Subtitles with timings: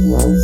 [0.00, 0.38] Wow.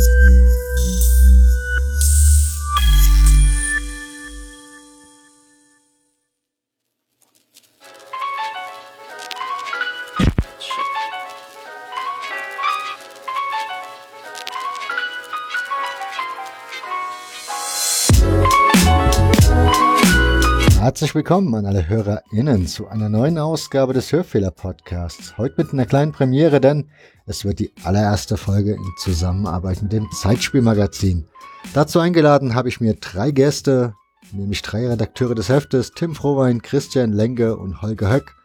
[21.15, 25.37] Willkommen an alle HörerInnen zu einer neuen Ausgabe des Hörfehler-Podcasts.
[25.37, 26.89] Heute mit einer kleinen Premiere, denn
[27.25, 31.25] es wird die allererste Folge in Zusammenarbeit mit dem Zeitspielmagazin.
[31.73, 33.93] Dazu eingeladen habe ich mir drei Gäste,
[34.33, 38.35] nämlich drei Redakteure des Heftes, Tim Frohwein, Christian Lenge und Holger Höck.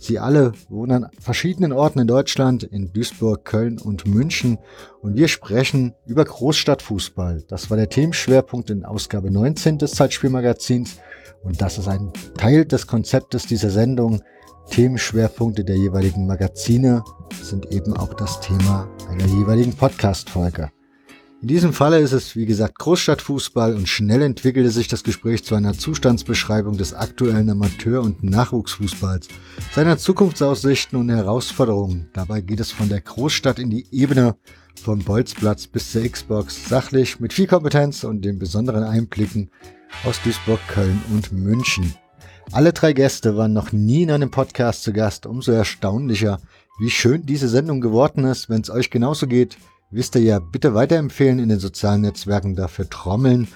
[0.00, 4.56] Sie alle wohnen an verschiedenen Orten in Deutschland, in Duisburg, Köln und München.
[5.02, 7.44] Und wir sprechen über Großstadtfußball.
[7.48, 10.96] Das war der Themenschwerpunkt in Ausgabe 19 des Zeitspielmagazins.
[11.42, 14.22] Und das ist ein Teil des Konzeptes dieser Sendung.
[14.70, 17.04] Themenschwerpunkte der jeweiligen Magazine
[17.42, 20.70] sind eben auch das Thema einer jeweiligen Podcast-Folge.
[21.42, 25.54] In diesem Falle ist es, wie gesagt, Großstadtfußball und schnell entwickelte sich das Gespräch zu
[25.54, 29.28] einer Zustandsbeschreibung des aktuellen Amateur- und Nachwuchsfußballs,
[29.72, 32.10] seiner Zukunftsaussichten und Herausforderungen.
[32.12, 34.36] Dabei geht es von der Großstadt in die Ebene,
[34.74, 39.50] vom Bolzplatz bis zur Xbox, sachlich, mit viel Kompetenz und den besonderen Einblicken
[40.04, 41.94] aus Duisburg, Köln und München.
[42.52, 45.24] Alle drei Gäste waren noch nie in einem Podcast zu Gast.
[45.24, 46.38] Umso erstaunlicher,
[46.80, 48.50] wie schön diese Sendung geworden ist.
[48.50, 49.56] Wenn es euch genauso geht,
[49.90, 53.48] wisst ihr ja, bitte weiterempfehlen in den sozialen Netzwerken, dafür trommeln.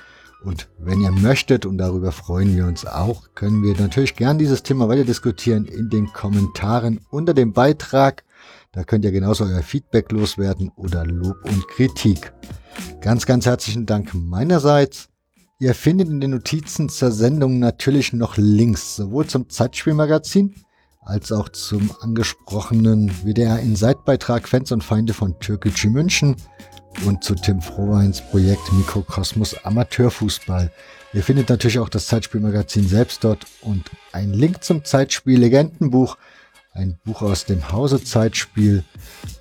[0.42, 4.62] Und wenn ihr möchtet, und darüber freuen wir uns auch, können wir natürlich gern dieses
[4.62, 8.24] Thema weiter diskutieren in den Kommentaren unter dem Beitrag.
[8.72, 12.32] Da könnt ihr genauso euer Feedback loswerden oder Lob und Kritik.
[13.00, 15.08] Ganz, ganz herzlichen Dank meinerseits.
[15.60, 20.54] Ihr findet in den Notizen zur Sendung natürlich noch Links, sowohl zum Zeitspielmagazin
[21.04, 26.36] als auch zum angesprochenen WDR Inside-Beitrag Fans und Feinde von Türkgücü München
[27.06, 30.70] und zu Tim Frohweins Projekt Mikrokosmos Amateurfußball.
[31.12, 36.16] Ihr findet natürlich auch das Zeitspielmagazin selbst dort und ein Link zum Zeitspiel Legendenbuch,
[36.72, 38.84] ein Buch aus dem Hause Zeitspiel,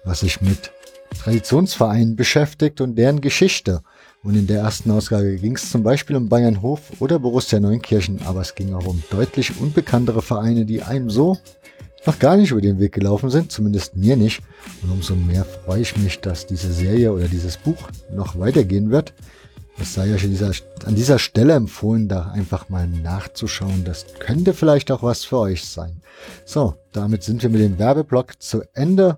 [0.04, 0.72] was sich mit
[1.20, 3.82] Traditionsvereinen beschäftigt und deren Geschichte.
[4.24, 8.22] Und in der ersten Ausgabe ging es zum Beispiel um Bayern Hof oder Borussia Neunkirchen,
[8.26, 11.38] aber es ging auch um deutlich unbekanntere Vereine, die einem so
[12.06, 14.42] noch gar nicht über den Weg gelaufen sind, zumindest mir nicht.
[14.82, 19.14] Und umso mehr freue ich mich, dass diese Serie oder dieses Buch noch weitergehen wird.
[19.80, 20.52] Es sei euch an dieser,
[20.86, 23.84] an dieser Stelle empfohlen, da einfach mal nachzuschauen.
[23.84, 26.02] Das könnte vielleicht auch was für euch sein.
[26.46, 29.18] So, damit sind wir mit dem Werbeblock zu Ende.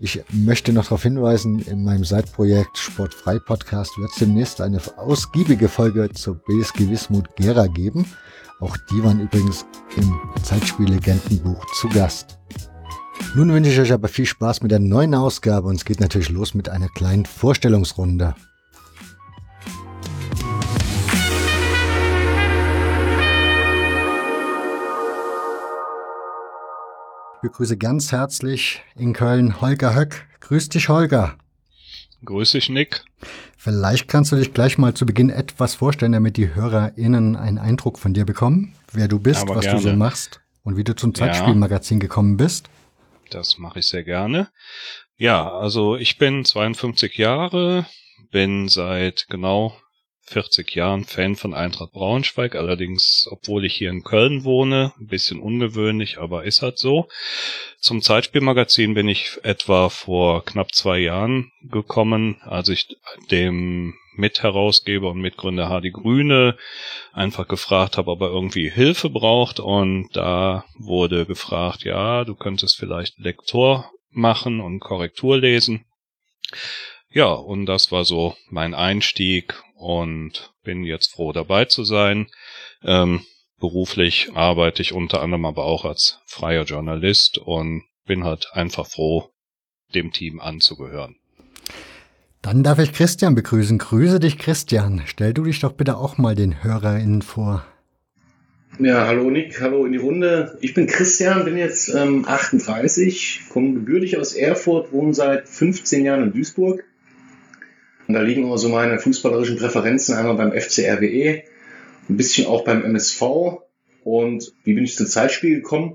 [0.00, 5.68] Ich möchte noch darauf hinweisen, in meinem Seitprojekt Sportfrei Podcast wird es demnächst eine ausgiebige
[5.68, 8.06] Folge zur BSG Wismut Gera geben.
[8.60, 9.66] Auch die waren übrigens
[9.96, 12.38] im Zeitspiel-Legendenbuch zu Gast.
[13.34, 16.28] Nun wünsche ich euch aber viel Spaß mit der neuen Ausgabe und es geht natürlich
[16.28, 18.36] los mit einer kleinen Vorstellungsrunde.
[27.38, 30.26] Ich begrüße ganz herzlich in Köln Holger Höck.
[30.40, 31.36] Grüß dich, Holger.
[32.24, 33.04] Grüß dich, Nick.
[33.56, 38.00] Vielleicht kannst du dich gleich mal zu Beginn etwas vorstellen, damit die HörerInnen einen Eindruck
[38.00, 39.80] von dir bekommen, wer du bist, Aber was gerne.
[39.80, 42.70] du so machst und wie du zum Zeitspielmagazin gekommen bist.
[43.30, 44.48] Das mache ich sehr gerne.
[45.16, 47.86] Ja, also ich bin 52 Jahre,
[48.32, 49.76] bin seit genau
[50.28, 55.40] 40 Jahren Fan von Eintracht Braunschweig, allerdings, obwohl ich hier in Köln wohne, ein bisschen
[55.40, 57.08] ungewöhnlich, aber ist halt so.
[57.80, 62.96] Zum Zeitspielmagazin bin ich etwa vor knapp zwei Jahren gekommen, als ich
[63.30, 66.56] dem Mitherausgeber und Mitgründer Hardy Grüne
[67.12, 72.76] einfach gefragt habe, ob er irgendwie Hilfe braucht und da wurde gefragt, ja, du könntest
[72.76, 75.84] vielleicht Lektor machen und Korrektur lesen.
[77.10, 82.26] Ja, und das war so mein Einstieg und bin jetzt froh dabei zu sein.
[82.82, 83.22] Ähm,
[83.58, 89.30] beruflich arbeite ich unter anderem aber auch als freier Journalist und bin halt einfach froh,
[89.94, 91.16] dem Team anzugehören.
[92.42, 93.78] Dann darf ich Christian begrüßen.
[93.78, 95.02] Grüße dich, Christian.
[95.06, 97.64] Stell du dich doch bitte auch mal den HörerInnen vor.
[98.78, 100.56] Ja, hallo Nick, hallo in die Runde.
[100.60, 106.22] Ich bin Christian, bin jetzt ähm, 38, komme gebürtig aus Erfurt, wohne seit 15 Jahren
[106.22, 106.84] in Duisburg
[108.08, 111.42] und da liegen immer so meine fußballerischen Präferenzen einmal beim FC RWE,
[112.08, 113.22] ein bisschen auch beim MSV.
[114.02, 115.94] Und wie bin ich zum Zeitspiel gekommen?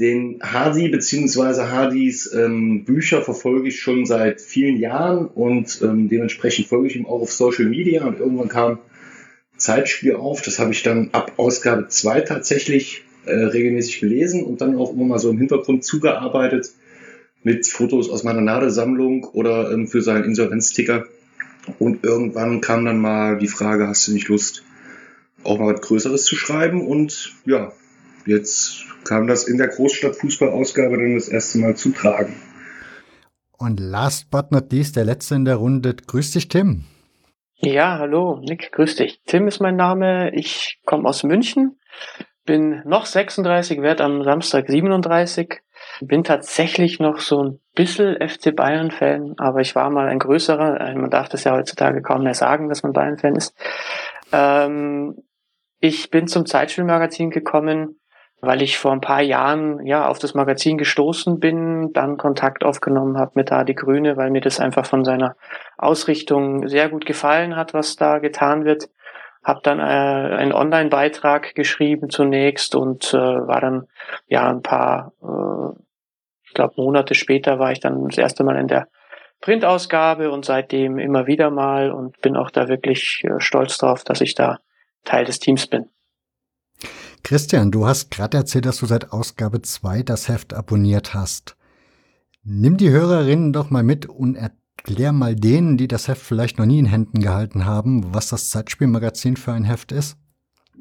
[0.00, 1.68] Den Hardy bzw.
[1.68, 7.06] Hardys ähm, Bücher verfolge ich schon seit vielen Jahren und ähm, dementsprechend folge ich ihm
[7.06, 8.78] auch auf Social Media und irgendwann kam
[9.56, 10.42] Zeitspiel auf.
[10.42, 15.04] Das habe ich dann ab Ausgabe 2 tatsächlich äh, regelmäßig gelesen und dann auch immer
[15.04, 16.70] mal so im Hintergrund zugearbeitet
[17.44, 21.06] mit Fotos aus meiner Nadelsammlung oder ähm, für seinen Insolvenzticker.
[21.78, 24.64] Und irgendwann kam dann mal die Frage, hast du nicht Lust,
[25.44, 26.86] auch mal was Größeres zu schreiben?
[26.86, 27.72] Und ja,
[28.26, 32.34] jetzt kam das in der Großstadtfußballausgabe dann das erste Mal zu tragen.
[33.58, 35.94] Und last but not least, der letzte in der Runde.
[35.94, 36.84] Grüß dich, Tim.
[37.56, 39.20] Ja, hallo, Nick, grüß dich.
[39.26, 40.34] Tim ist mein Name.
[40.34, 41.78] Ich komme aus München,
[42.46, 45.60] bin noch 36, werde am Samstag 37.
[46.00, 50.80] Bin tatsächlich noch so ein bisschen FC Bayern-Fan, aber ich war mal ein größerer.
[50.80, 53.54] Äh, man darf das ja heutzutage kaum mehr sagen, dass man Bayern-Fan ist.
[54.32, 55.22] Ähm,
[55.78, 58.00] ich bin zum Zeitspielmagazin gekommen,
[58.40, 63.18] weil ich vor ein paar Jahren ja auf das Magazin gestoßen bin, dann Kontakt aufgenommen
[63.18, 65.36] habe mit Adi Grüne, weil mir das einfach von seiner
[65.76, 68.88] Ausrichtung sehr gut gefallen hat, was da getan wird.
[69.42, 73.86] Hab dann äh, einen Online-Beitrag geschrieben zunächst und äh, war dann
[74.26, 75.80] ja ein paar, äh,
[76.44, 78.88] ich glaube Monate später war ich dann das erste Mal in der
[79.40, 84.20] Printausgabe und seitdem immer wieder mal und bin auch da wirklich äh, stolz drauf, dass
[84.20, 84.58] ich da
[85.04, 85.88] Teil des Teams bin.
[87.22, 91.56] Christian, du hast gerade erzählt, dass du seit Ausgabe 2 das Heft abonniert hast.
[92.42, 94.36] Nimm die Hörerinnen doch mal mit und
[94.84, 98.50] erklär mal denen, die das Heft vielleicht noch nie in Händen gehalten haben, was das
[98.50, 100.16] Zeitspielmagazin für ein Heft ist.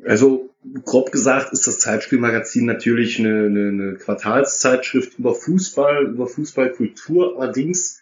[0.06, 0.50] Also
[0.86, 8.02] grob gesagt ist das Zeitspielmagazin natürlich eine, eine, eine Quartalszeitschrift über Fußball, über Fußballkultur, allerdings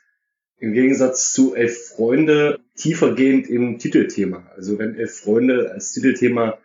[0.59, 4.49] im Gegensatz zu Elf Freunde tiefergehend im Titelthema.
[4.55, 6.57] Also wenn Elf Freunde als Titelthema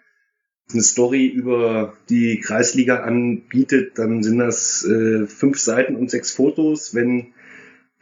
[0.72, 6.94] eine Story über die Kreisliga anbietet, dann sind das äh, fünf Seiten und sechs Fotos.
[6.94, 7.34] Wenn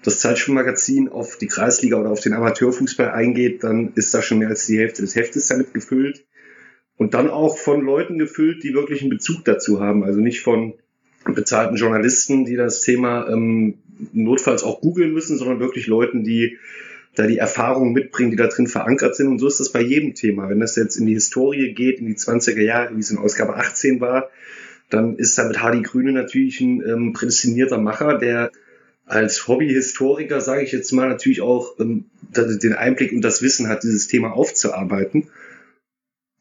[0.02, 4.48] das Zeitspielmagazin auf die Kreisliga oder auf den Amateurfußball eingeht, dann ist da schon mehr
[4.48, 6.24] als die Hälfte des Heftes damit gefüllt.
[6.96, 10.04] Und dann auch von Leuten gefüllt, die wirklich einen Bezug dazu haben.
[10.04, 10.74] Also nicht von
[11.24, 13.78] bezahlten Journalisten, die das Thema ähm,
[14.12, 16.58] notfalls auch googeln müssen, sondern wirklich Leuten, die
[17.14, 19.28] da die Erfahrungen mitbringen, die da drin verankert sind.
[19.28, 20.48] Und so ist das bei jedem Thema.
[20.48, 23.56] Wenn das jetzt in die Historie geht, in die 20er Jahre, wie es in Ausgabe
[23.56, 24.30] 18 war,
[24.88, 28.50] dann ist da mit Hardy Grüne natürlich ein ähm, prädestinierter Macher, der
[29.10, 32.04] als Hobbyhistoriker, sage ich jetzt mal, natürlich auch ähm,
[32.36, 35.26] den Einblick und das Wissen hat, dieses Thema aufzuarbeiten.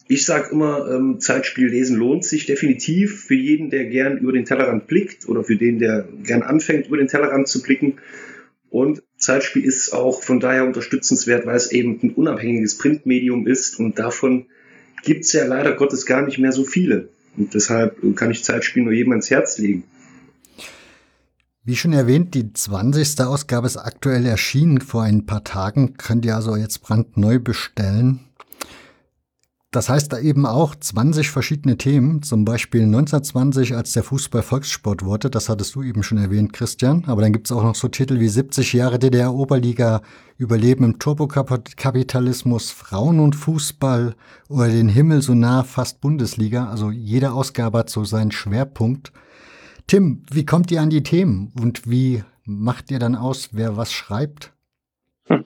[0.08, 4.46] Ich sage immer, ähm, Zeitspiel lesen lohnt sich definitiv für jeden, der gern über den
[4.46, 7.98] Tellerrand blickt oder für den, der gern anfängt, über den Tellerrand zu blicken.
[8.70, 13.98] Und Zeitspiel ist auch von daher unterstützenswert, weil es eben ein unabhängiges Printmedium ist und
[13.98, 14.46] davon
[15.04, 17.10] gibt es ja leider Gottes gar nicht mehr so viele.
[17.36, 19.84] Und deshalb kann ich Zeitspiel nur jedem ans Herz legen.
[21.70, 23.22] Wie schon erwähnt, die 20.
[23.22, 25.94] Ausgabe ist aktuell erschienen vor ein paar Tagen.
[25.98, 28.22] Könnt ihr also jetzt brandneu bestellen.
[29.70, 35.06] Das heißt da eben auch 20 verschiedene Themen, zum Beispiel 1920, als der Fußball Volkssport
[35.06, 37.04] wurde, das hattest du eben schon erwähnt, Christian.
[37.06, 40.02] Aber dann gibt's auch noch so Titel wie 70 Jahre DDR-Oberliga,
[40.40, 44.16] Überleben im Turbokapitalismus, Frauen und Fußball
[44.48, 46.68] oder den Himmel so nah fast Bundesliga.
[46.68, 49.12] Also jede Ausgabe hat so seinen Schwerpunkt.
[49.90, 53.92] Tim, wie kommt ihr an die Themen und wie macht ihr dann aus, wer was
[53.92, 54.54] schreibt?
[55.26, 55.46] Hm.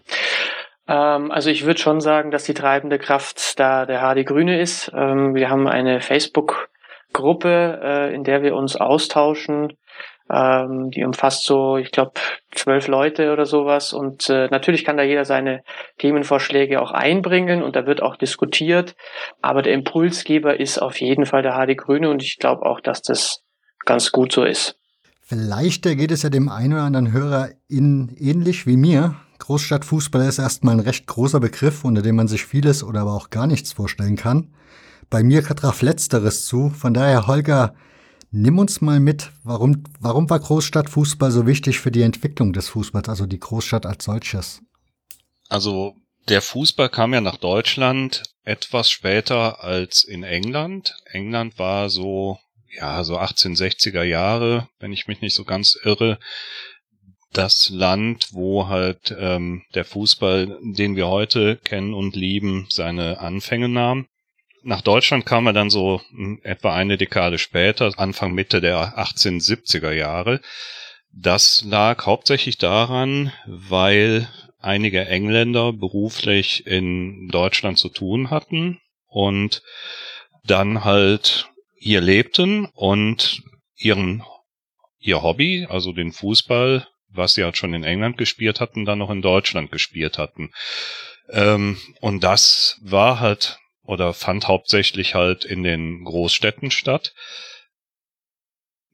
[0.86, 4.92] Ähm, also ich würde schon sagen, dass die treibende Kraft da der HD Grüne ist.
[4.94, 9.78] Ähm, wir haben eine Facebook-Gruppe, äh, in der wir uns austauschen.
[10.30, 12.20] Ähm, die umfasst so, ich glaube,
[12.52, 13.94] zwölf Leute oder sowas.
[13.94, 15.64] Und äh, natürlich kann da jeder seine
[16.00, 18.94] Themenvorschläge auch einbringen und da wird auch diskutiert.
[19.42, 23.02] Aber der Impulsgeber ist auf jeden Fall der HD Grüne und ich glaube auch, dass
[23.02, 23.43] das
[23.86, 24.76] ganz gut so ist.
[25.22, 29.16] Vielleicht geht es ja dem einen oder anderen Hörer in ähnlich wie mir.
[29.40, 33.30] Großstadtfußball ist erstmal ein recht großer Begriff, unter dem man sich vieles oder aber auch
[33.30, 34.54] gar nichts vorstellen kann.
[35.10, 36.70] Bei mir traf Letzteres zu.
[36.70, 37.74] Von daher, Holger,
[38.32, 39.32] nimm uns mal mit.
[39.44, 44.04] Warum, warum war Großstadtfußball so wichtig für die Entwicklung des Fußballs, also die Großstadt als
[44.04, 44.62] solches?
[45.50, 45.96] Also,
[46.30, 50.96] der Fußball kam ja nach Deutschland etwas später als in England.
[51.06, 52.40] England war so,
[52.76, 56.20] ja, so 1860er Jahre, wenn ich mich nicht so ganz irre,
[57.32, 63.70] das Land, wo halt ähm, der Fußball, den wir heute kennen und lieben, seine Anfänge
[63.70, 64.08] nahm.
[64.62, 69.92] Nach Deutschland kam er dann so hm, etwa eine Dekade später, Anfang Mitte der 1870er
[69.92, 70.42] Jahre.
[71.12, 79.62] Das lag hauptsächlich daran, weil einige Engländer beruflich in Deutschland zu tun hatten und
[80.46, 81.50] dann halt
[81.84, 83.44] hier lebten und
[83.76, 84.24] ihren
[85.00, 89.10] ihr Hobby, also den Fußball, was sie halt schon in England gespielt hatten, dann noch
[89.10, 90.52] in Deutschland gespielt hatten.
[91.30, 97.14] Ähm, und das war halt oder fand hauptsächlich halt in den Großstädten statt.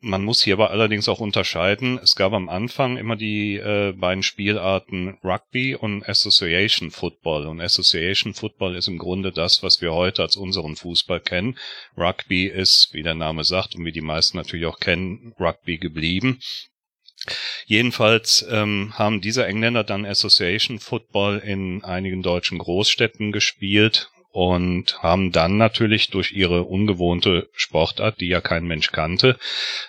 [0.01, 1.99] Man muss hierbei allerdings auch unterscheiden.
[2.01, 7.47] Es gab am Anfang immer die äh, beiden Spielarten Rugby und Association Football.
[7.47, 11.57] Und Association Football ist im Grunde das, was wir heute als unseren Fußball kennen.
[11.97, 16.39] Rugby ist, wie der Name sagt und wie die meisten natürlich auch kennen, Rugby geblieben.
[17.65, 25.31] Jedenfalls ähm, haben diese Engländer dann Association Football in einigen deutschen Großstädten gespielt und haben
[25.31, 29.37] dann natürlich durch ihre ungewohnte Sportart, die ja kein Mensch kannte,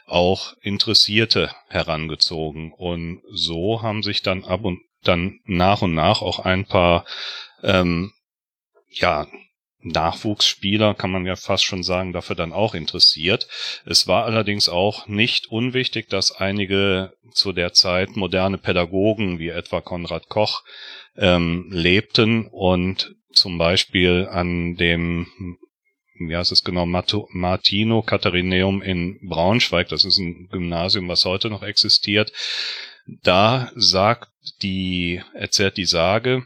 [0.07, 2.73] auch Interessierte herangezogen.
[2.73, 7.05] Und so haben sich dann ab und dann nach und nach auch ein paar
[7.63, 8.13] ähm,
[8.89, 9.27] ja
[9.83, 13.49] Nachwuchsspieler, kann man ja fast schon sagen, dafür dann auch interessiert.
[13.87, 19.81] Es war allerdings auch nicht unwichtig, dass einige zu der Zeit moderne Pädagogen wie etwa
[19.81, 20.65] Konrad Koch
[21.17, 25.27] ähm, lebten und zum Beispiel an dem
[26.21, 31.63] wie heißt es genau, Martino Katharineum in Braunschweig, das ist ein Gymnasium, was heute noch
[31.63, 32.31] existiert.
[33.07, 34.29] Da sagt
[34.63, 36.45] die, erzählt die Sage,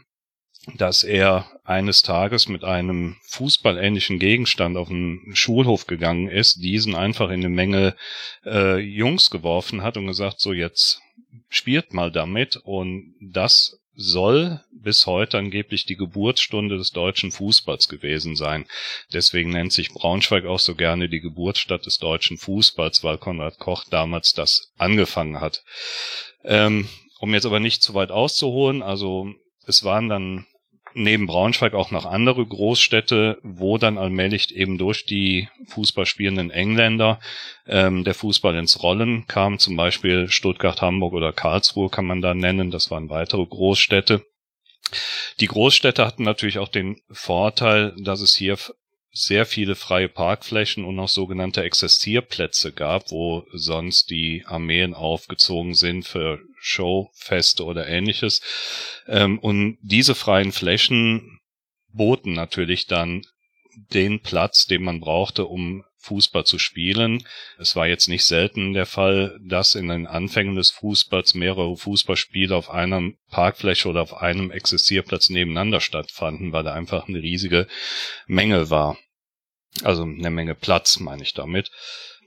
[0.77, 7.29] dass er eines Tages mit einem fußballähnlichen Gegenstand auf den Schulhof gegangen ist, diesen einfach
[7.29, 7.95] in eine Menge
[8.45, 11.01] äh, Jungs geworfen hat und gesagt, so jetzt
[11.49, 18.35] spielt mal damit und das soll bis heute angeblich die Geburtsstunde des deutschen Fußballs gewesen
[18.35, 18.65] sein.
[19.13, 23.85] Deswegen nennt sich Braunschweig auch so gerne die Geburtsstadt des deutschen Fußballs, weil Konrad Koch
[23.89, 25.63] damals das angefangen hat.
[26.43, 26.87] Ähm,
[27.19, 29.27] um jetzt aber nicht zu weit auszuholen, also
[29.65, 30.45] es waren dann
[30.95, 37.19] neben Braunschweig auch noch andere Großstädte, wo dann allmählich eben durch die Fußballspielenden Engländer
[37.67, 39.59] ähm, der Fußball ins Rollen kam.
[39.59, 42.71] Zum Beispiel Stuttgart, Hamburg oder Karlsruhe kann man da nennen.
[42.71, 44.25] Das waren weitere Großstädte.
[45.41, 48.57] Die Großstädte hatten natürlich auch den Vorteil, dass es hier
[49.17, 56.05] sehr viele freie Parkflächen und auch sogenannte Exzessierplätze gab, wo sonst die Armeen aufgezogen sind
[56.05, 58.41] für Showfeste oder ähnliches.
[59.07, 61.39] Ähm, und diese freien Flächen
[61.93, 63.25] boten natürlich dann
[63.75, 67.25] den Platz, den man brauchte, um Fußball zu spielen.
[67.57, 72.53] Es war jetzt nicht selten der Fall, dass in den Anfängen des Fußballs mehrere Fußballspiele
[72.53, 77.67] auf einer Parkfläche oder auf einem Exzessierplatz nebeneinander stattfanden, weil da einfach eine riesige
[78.27, 78.97] Menge war.
[79.83, 81.71] Also eine Menge Platz, meine ich damit.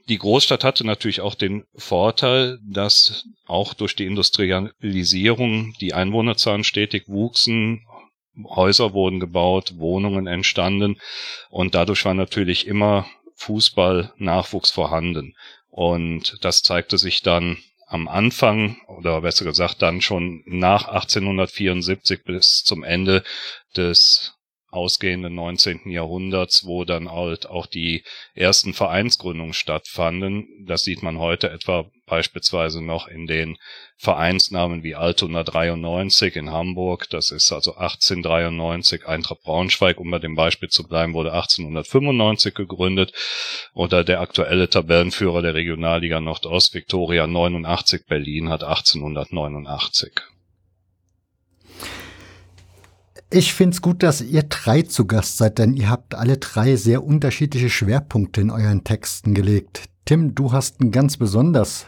[0.07, 7.03] Die Großstadt hatte natürlich auch den Vorteil, dass auch durch die Industrialisierung die Einwohnerzahlen stetig
[7.07, 7.85] wuchsen,
[8.43, 10.99] Häuser wurden gebaut, Wohnungen entstanden
[11.49, 15.35] und dadurch war natürlich immer Fußball-Nachwuchs vorhanden.
[15.69, 22.63] Und das zeigte sich dann am Anfang oder besser gesagt dann schon nach 1874 bis
[22.63, 23.23] zum Ende
[23.75, 24.38] des
[24.71, 25.89] ausgehenden 19.
[25.89, 28.03] Jahrhunderts, wo dann halt auch die
[28.35, 30.47] ersten Vereinsgründungen stattfanden.
[30.65, 33.57] Das sieht man heute etwa beispielsweise noch in den
[33.97, 37.09] Vereinsnamen wie Altona 93 in Hamburg.
[37.09, 39.07] Das ist also 1893.
[39.07, 43.13] Eintracht Braunschweig, um bei dem Beispiel zu bleiben, wurde 1895 gegründet.
[43.73, 50.11] Oder der aktuelle Tabellenführer der Regionalliga Nordost, Viktoria 89 Berlin, hat 1889.
[53.31, 57.03] Ich find's gut, dass ihr drei zu Gast seid, denn ihr habt alle drei sehr
[57.03, 59.83] unterschiedliche Schwerpunkte in euren Texten gelegt.
[60.05, 61.85] Tim, du hast einen ganz besonders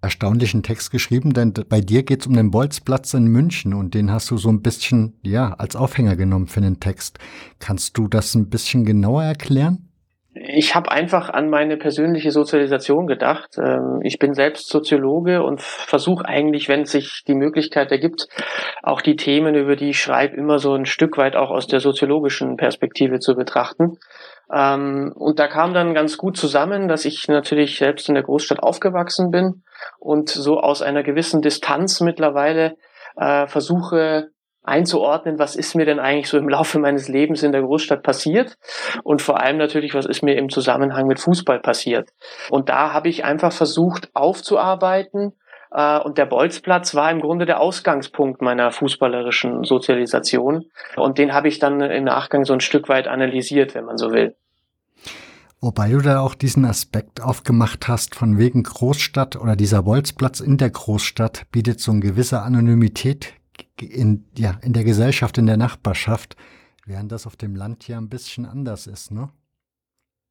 [0.00, 4.30] erstaunlichen Text geschrieben, denn bei dir geht's um den Bolzplatz in München und den hast
[4.30, 7.18] du so ein bisschen, ja, als Aufhänger genommen für den Text.
[7.58, 9.87] Kannst du das ein bisschen genauer erklären?
[10.40, 13.58] Ich habe einfach an meine persönliche Sozialisation gedacht.
[13.58, 18.28] Ähm, ich bin selbst Soziologe und versuche eigentlich, wenn sich die Möglichkeit ergibt,
[18.82, 21.80] auch die Themen, über die ich schreibe, immer so ein Stück weit auch aus der
[21.80, 23.98] soziologischen Perspektive zu betrachten.
[24.52, 28.62] Ähm, und da kam dann ganz gut zusammen, dass ich natürlich selbst in der Großstadt
[28.62, 29.62] aufgewachsen bin
[29.98, 32.76] und so aus einer gewissen Distanz mittlerweile
[33.16, 34.30] äh, versuche,
[34.68, 38.56] einzuordnen, was ist mir denn eigentlich so im Laufe meines Lebens in der Großstadt passiert
[39.02, 42.10] und vor allem natürlich, was ist mir im Zusammenhang mit Fußball passiert.
[42.50, 45.32] Und da habe ich einfach versucht aufzuarbeiten
[45.70, 51.48] äh, und der Bolzplatz war im Grunde der Ausgangspunkt meiner fußballerischen Sozialisation und den habe
[51.48, 54.36] ich dann im Nachgang so ein Stück weit analysiert, wenn man so will.
[55.60, 60.56] Wobei du da auch diesen Aspekt aufgemacht hast, von wegen Großstadt oder dieser Bolzplatz in
[60.56, 63.34] der Großstadt bietet so eine gewisse Anonymität
[63.80, 66.36] in, ja, in der Gesellschaft, in der Nachbarschaft,
[66.86, 69.30] während das auf dem Land ja ein bisschen anders ist, ne?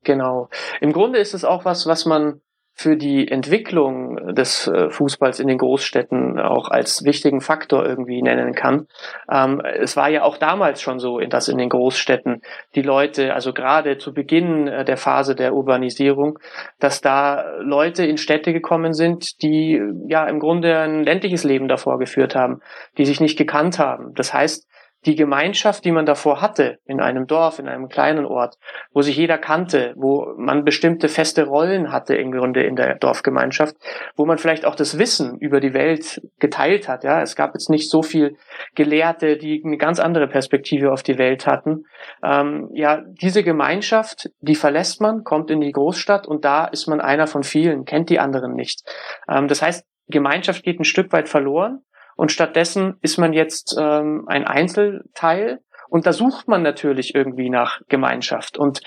[0.03, 0.49] Genau.
[0.79, 2.41] Im Grunde ist es auch was, was man
[2.79, 8.53] für die Entwicklung des äh, Fußballs in den Großstädten auch als wichtigen Faktor irgendwie nennen
[8.53, 8.85] kann.
[9.31, 12.43] Ähm, es war ja auch damals schon so, dass in den Großstädten
[12.75, 16.37] die Leute, also gerade zu Beginn äh, der Phase der Urbanisierung,
[16.79, 21.97] dass da Leute in Städte gekommen sind, die ja im Grunde ein ländliches Leben davor
[21.97, 22.61] geführt haben,
[22.99, 24.13] die sich nicht gekannt haben.
[24.13, 24.67] Das heißt,
[25.05, 28.57] die Gemeinschaft, die man davor hatte, in einem Dorf, in einem kleinen Ort,
[28.91, 33.75] wo sich jeder kannte, wo man bestimmte feste Rollen hatte im Grunde in der Dorfgemeinschaft,
[34.15, 37.03] wo man vielleicht auch das Wissen über die Welt geteilt hat.
[37.03, 38.35] Ja, es gab jetzt nicht so viel
[38.75, 41.85] Gelehrte, die eine ganz andere Perspektive auf die Welt hatten.
[42.23, 47.01] Ähm, ja, diese Gemeinschaft, die verlässt man, kommt in die Großstadt und da ist man
[47.01, 48.81] einer von vielen, kennt die anderen nicht.
[49.29, 51.83] Ähm, das heißt, Gemeinschaft geht ein Stück weit verloren
[52.17, 57.79] und stattdessen ist man jetzt ähm, ein Einzelteil und da sucht man natürlich irgendwie nach
[57.87, 58.57] Gemeinschaft.
[58.57, 58.81] Und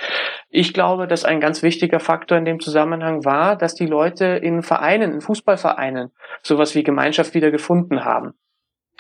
[0.51, 4.63] ich glaube, dass ein ganz wichtiger Faktor in dem Zusammenhang war, dass die Leute in
[4.63, 6.11] Vereinen, in Fußballvereinen
[6.43, 8.35] sowas wie Gemeinschaft wieder gefunden haben.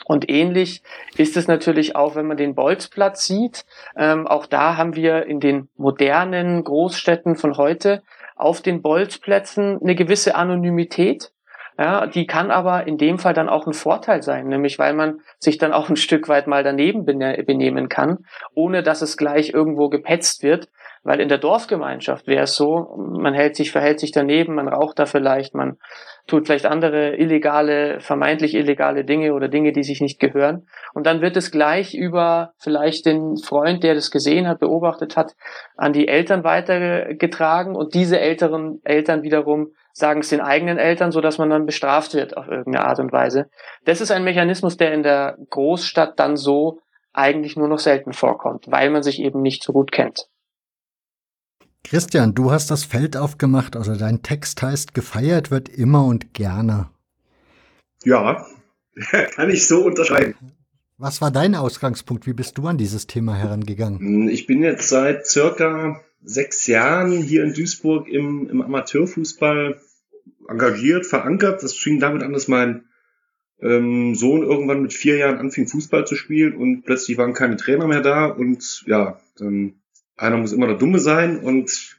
[0.06, 0.82] Und ähnlich
[1.18, 3.66] ist es natürlich auch, wenn man den Bolzplatz sieht.
[3.96, 8.02] Ähm, auch da haben wir in den modernen Großstädten von heute
[8.34, 11.32] auf den Bolzplätzen eine gewisse Anonymität.
[11.80, 15.20] Ja, die kann aber in dem Fall dann auch ein Vorteil sein, nämlich weil man
[15.38, 18.18] sich dann auch ein Stück weit mal daneben benehmen kann,
[18.52, 20.68] ohne dass es gleich irgendwo gepetzt wird.
[21.04, 24.98] Weil in der Dorfgemeinschaft wäre es so, man hält sich, verhält sich daneben, man raucht
[24.98, 25.78] da vielleicht, man
[26.26, 30.66] tut vielleicht andere illegale, vermeintlich illegale Dinge oder Dinge, die sich nicht gehören.
[30.92, 35.32] Und dann wird es gleich über vielleicht den Freund, der das gesehen hat, beobachtet hat,
[35.78, 41.20] an die Eltern weitergetragen und diese älteren Eltern wiederum sagen es den eigenen Eltern, so
[41.20, 43.48] dass man dann bestraft wird auf irgendeine Art und Weise.
[43.84, 46.80] Das ist ein Mechanismus, der in der Großstadt dann so
[47.12, 50.28] eigentlich nur noch selten vorkommt, weil man sich eben nicht so gut kennt.
[51.84, 56.90] Christian, du hast das Feld aufgemacht, also dein Text heißt, gefeiert wird immer und gerne.
[58.04, 58.46] Ja,
[59.34, 60.34] kann ich so unterschreiben.
[60.98, 62.26] Was war dein Ausgangspunkt?
[62.26, 64.28] Wie bist du an dieses Thema herangegangen?
[64.28, 69.80] Ich bin jetzt seit circa sechs Jahren hier in Duisburg im, im Amateurfußball
[70.48, 71.62] engagiert, verankert.
[71.62, 72.84] Das fing damit an, dass mein
[73.60, 77.86] ähm, Sohn irgendwann mit vier Jahren anfing, Fußball zu spielen und plötzlich waren keine Trainer
[77.86, 79.74] mehr da und ja, dann
[80.16, 81.98] einer muss immer der Dumme sein und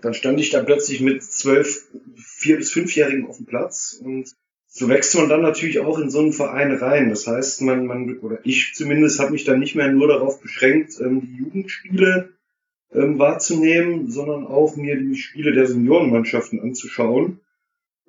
[0.00, 4.34] dann stand ich da plötzlich mit zwölf, vier bis fünfjährigen auf dem Platz und
[4.76, 7.08] so wächst man dann natürlich auch in so einen Verein rein.
[7.08, 11.00] Das heißt, man, man oder ich zumindest habe mich dann nicht mehr nur darauf beschränkt,
[11.00, 12.30] ähm, die Jugendspiele
[12.92, 17.40] ähm, wahrzunehmen, sondern auch mir die Spiele der Seniorenmannschaften anzuschauen.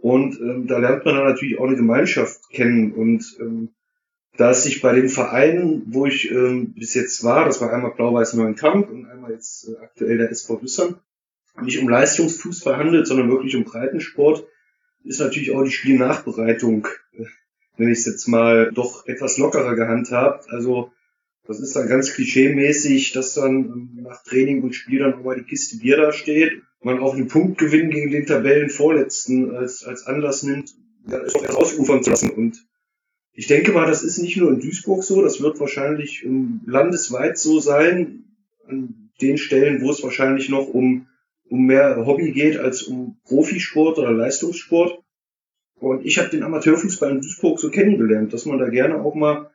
[0.05, 2.91] Und ähm, da lernt man dann natürlich auch eine Gemeinschaft kennen.
[2.91, 3.69] Und ähm,
[4.37, 7.95] da es sich bei den Vereinen, wo ich ähm, bis jetzt war, das war einmal
[7.95, 10.99] Blau-Weiß Neuenkamp und einmal jetzt äh, aktuell der SV Düssern,
[11.59, 14.45] nicht um Leistungsfußball handelt, sondern wirklich um Breitensport,
[15.03, 17.25] ist natürlich auch die Spielnachbereitung, äh,
[17.77, 20.51] wenn ich es jetzt mal doch etwas lockerer gehandhabt.
[20.51, 20.91] Also
[21.47, 25.35] das ist dann ganz klischee-mäßig, dass dann ähm, nach Training und Spiel dann auch mal
[25.35, 30.43] die Kiste Bier da steht, man auch einen Punktgewinn gegen den Tabellenvorletzten als, als Anlass
[30.43, 30.75] nimmt,
[31.07, 32.29] ja, ist auch ausufern zu lassen.
[32.29, 32.63] Und
[33.33, 37.39] ich denke mal, das ist nicht nur in Duisburg so, das wird wahrscheinlich um, landesweit
[37.39, 38.25] so sein,
[38.67, 41.07] an den Stellen, wo es wahrscheinlich noch um,
[41.49, 44.99] um mehr Hobby geht als um Profisport oder Leistungssport.
[45.73, 49.49] Und ich habe den Amateurfußball in Duisburg so kennengelernt, dass man da gerne auch mal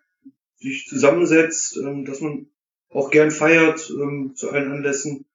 [0.57, 2.49] sich zusammensetzt, ähm, dass man
[2.91, 5.27] auch gern feiert ähm, zu allen Anlässen.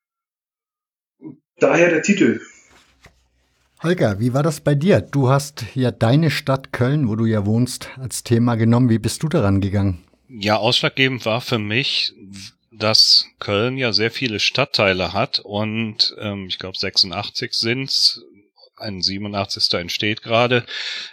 [1.59, 2.41] Daher der Titel.
[3.83, 5.01] Holger, wie war das bei dir?
[5.01, 8.89] Du hast ja deine Stadt Köln, wo du ja wohnst, als Thema genommen.
[8.89, 10.03] Wie bist du daran gegangen?
[10.27, 12.13] Ja, ausschlaggebend war für mich,
[12.71, 18.21] dass Köln ja sehr viele Stadtteile hat und ähm, ich glaube 86 sind's.
[18.77, 19.73] Ein 87.
[19.75, 20.65] entsteht gerade.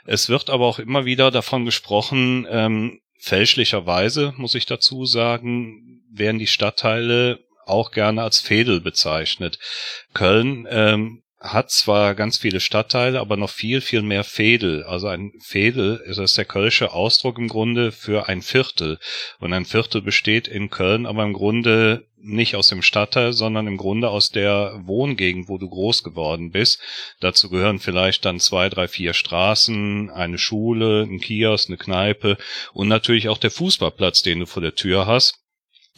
[0.05, 6.41] Es wird aber auch immer wieder davon gesprochen, ähm, Fälschlicherweise, muss ich dazu sagen, werden
[6.41, 9.59] die Stadtteile auch gerne als Fädel bezeichnet.
[10.15, 14.85] Köln ähm, hat zwar ganz viele Stadtteile, aber noch viel, viel mehr Fädel.
[14.85, 18.99] Also ein Fädel ist das der kölsche Ausdruck im Grunde für ein Viertel.
[19.41, 23.77] Und ein Viertel besteht in Köln aber im Grunde nicht aus dem Stadtteil, sondern im
[23.77, 26.81] Grunde aus der Wohngegend, wo du groß geworden bist.
[27.19, 32.39] Dazu gehören vielleicht dann zwei, drei, vier Straßen, eine Schule, ein Kiosk, eine Kneipe
[32.73, 35.42] und natürlich auch der Fußballplatz, den du vor der Tür hast.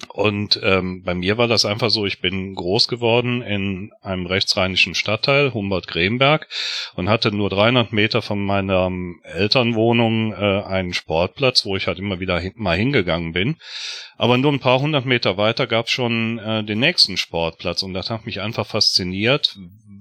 [0.09, 4.95] Und ähm, bei mir war das einfach so, ich bin groß geworden in einem rechtsrheinischen
[4.95, 6.49] Stadtteil, Humbert-Gremberg,
[6.95, 8.91] und hatte nur 300 Meter von meiner
[9.23, 13.57] Elternwohnung äh, einen Sportplatz, wo ich halt immer wieder hin, mal hingegangen bin.
[14.17, 17.95] Aber nur ein paar hundert Meter weiter gab es schon äh, den nächsten Sportplatz und
[17.95, 19.57] das hat mich einfach fasziniert,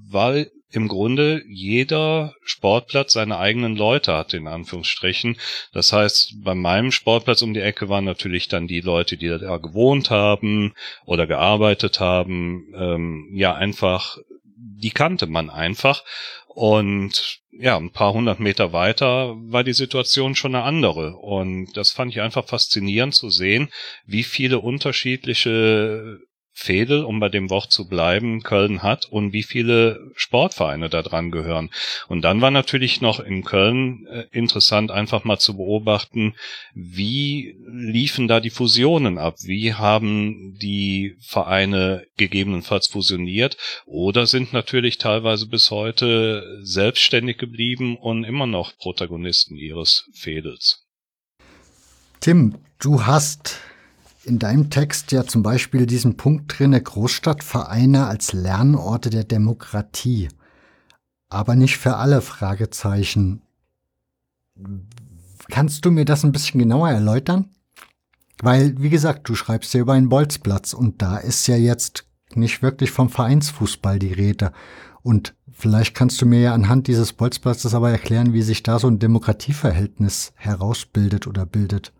[0.09, 5.37] weil im Grunde jeder Sportplatz seine eigenen Leute hat, in Anführungsstrichen.
[5.71, 9.57] Das heißt, bei meinem Sportplatz um die Ecke waren natürlich dann die Leute, die da
[9.57, 10.73] gewohnt haben
[11.05, 12.73] oder gearbeitet haben.
[12.75, 14.17] Ähm, ja, einfach,
[14.57, 16.03] die kannte man einfach.
[16.47, 21.17] Und ja, ein paar hundert Meter weiter war die Situation schon eine andere.
[21.17, 23.69] Und das fand ich einfach faszinierend zu sehen,
[24.07, 26.19] wie viele unterschiedliche
[26.55, 31.31] Fädel, um bei dem Wort zu bleiben, Köln hat und wie viele Sportvereine da dran
[31.31, 31.71] gehören.
[32.07, 36.35] Und dann war natürlich noch in Köln äh, interessant, einfach mal zu beobachten,
[36.75, 39.35] wie liefen da die Fusionen ab?
[39.41, 48.23] Wie haben die Vereine gegebenenfalls fusioniert oder sind natürlich teilweise bis heute selbstständig geblieben und
[48.23, 50.85] immer noch Protagonisten ihres Fädels?
[52.19, 53.59] Tim, du hast
[54.25, 60.29] in deinem Text ja zum Beispiel diesen Punkt drinne, Großstadtvereine als Lernorte der Demokratie.
[61.29, 63.41] Aber nicht für alle Fragezeichen.
[65.49, 67.49] Kannst du mir das ein bisschen genauer erläutern?
[68.41, 72.05] Weil, wie gesagt, du schreibst ja über einen Bolzplatz und da ist ja jetzt
[72.35, 74.51] nicht wirklich vom Vereinsfußball die Rede.
[75.01, 78.87] Und vielleicht kannst du mir ja anhand dieses Bolzplatzes aber erklären, wie sich da so
[78.87, 81.93] ein Demokratieverhältnis herausbildet oder bildet.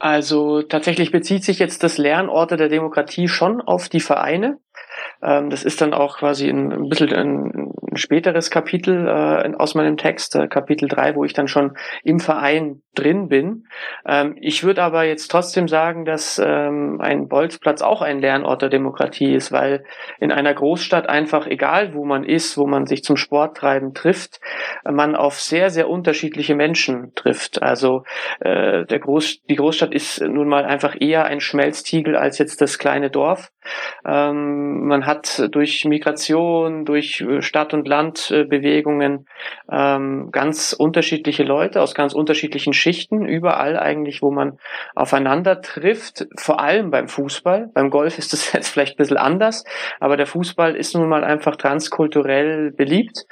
[0.00, 4.58] Also tatsächlich bezieht sich jetzt das Lernorte der Demokratie schon auf die Vereine.
[5.22, 9.74] Ähm, das ist dann auch quasi ein, ein bisschen ein, ein späteres Kapitel äh, aus
[9.74, 13.66] meinem Text, äh, Kapitel 3, wo ich dann schon im Verein drin bin.
[14.06, 18.68] Ähm, ich würde aber jetzt trotzdem sagen, dass ähm, ein Bolzplatz auch ein Lernort der
[18.68, 19.84] Demokratie ist, weil
[20.18, 24.40] in einer Großstadt einfach, egal wo man ist, wo man sich zum Sporttreiben trifft,
[24.84, 27.62] man auf sehr, sehr unterschiedliche Menschen trifft.
[27.62, 28.04] Also
[28.40, 32.78] äh, der Groß, die Großstadt ist nun mal einfach eher ein Schmelztiegel als jetzt das
[32.78, 33.50] kleine Dorf.
[34.04, 39.26] Ähm, man hat durch Migration, durch äh, Stadt- und Landbewegungen
[39.70, 44.58] ähm, ganz unterschiedliche Leute aus ganz unterschiedlichen Schichten, überall eigentlich, wo man
[44.94, 47.70] aufeinander trifft, vor allem beim Fußball.
[47.74, 49.64] Beim Golf ist das jetzt vielleicht ein bisschen anders,
[50.00, 53.26] aber der Fußball ist nun mal einfach transkulturell beliebt.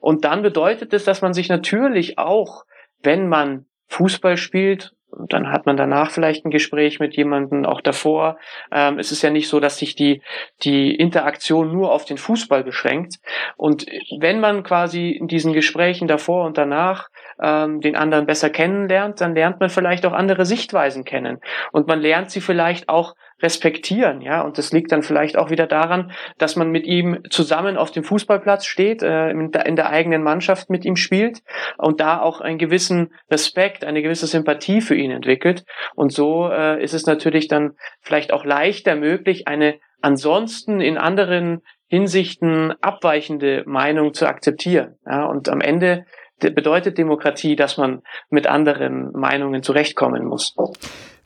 [0.00, 2.64] Und dann bedeutet es, dass man sich natürlich auch,
[3.02, 7.80] wenn man Fußball spielt und dann hat man danach vielleicht ein Gespräch mit jemandem, auch
[7.80, 8.38] davor.
[8.72, 10.22] Ähm, es ist ja nicht so, dass sich die,
[10.62, 13.16] die Interaktion nur auf den Fußball beschränkt.
[13.56, 13.86] Und
[14.18, 17.08] wenn man quasi in diesen Gesprächen davor und danach
[17.42, 21.40] ähm, den anderen besser kennenlernt, dann lernt man vielleicht auch andere Sichtweisen kennen.
[21.72, 24.40] Und man lernt sie vielleicht auch respektieren, ja.
[24.40, 28.02] Und das liegt dann vielleicht auch wieder daran, dass man mit ihm zusammen auf dem
[28.02, 31.42] Fußballplatz steht, äh, in, der, eigenen Mannschaft mit ihm spielt
[31.76, 35.64] und da auch einen gewissen Respekt, eine gewisse Sympathie für ihn entwickelt.
[35.94, 41.60] Und so äh, ist es natürlich dann vielleicht auch leichter möglich, eine ansonsten in anderen
[41.86, 44.96] Hinsichten abweichende Meinung zu akzeptieren.
[45.06, 46.06] Ja, und am Ende
[46.40, 50.54] bedeutet Demokratie, dass man mit anderen Meinungen zurechtkommen muss.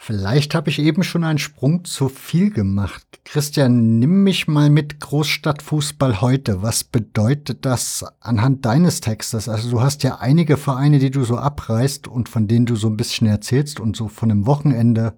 [0.09, 3.21] Vielleicht habe ich eben schon einen Sprung zu viel gemacht.
[3.27, 6.63] Christian, nimm mich mal mit Großstadtfußball heute.
[6.63, 9.51] Was bedeutet das anhand deines Textes?
[9.51, 12.89] Also du hast ja einige Vereine, die du so abreißt und von denen du so
[12.89, 15.13] ein bisschen erzählst und so von einem Wochenende,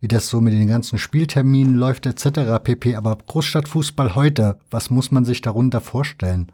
[0.00, 2.60] wie das so mit den ganzen Spielterminen läuft etc.
[2.64, 2.96] pp.
[2.96, 6.50] Aber Großstadtfußball heute, was muss man sich darunter vorstellen?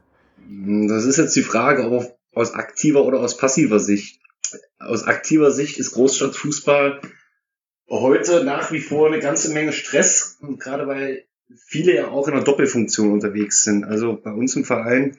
[0.88, 4.20] Das ist jetzt die Frage, ob aus aktiver oder aus passiver Sicht.
[4.78, 7.00] Aus aktiver Sicht ist Großstadtfußball
[8.00, 11.24] heute nach wie vor eine ganze Menge Stress, gerade weil
[11.56, 13.84] viele ja auch in einer Doppelfunktion unterwegs sind.
[13.84, 15.18] Also bei uns im Verein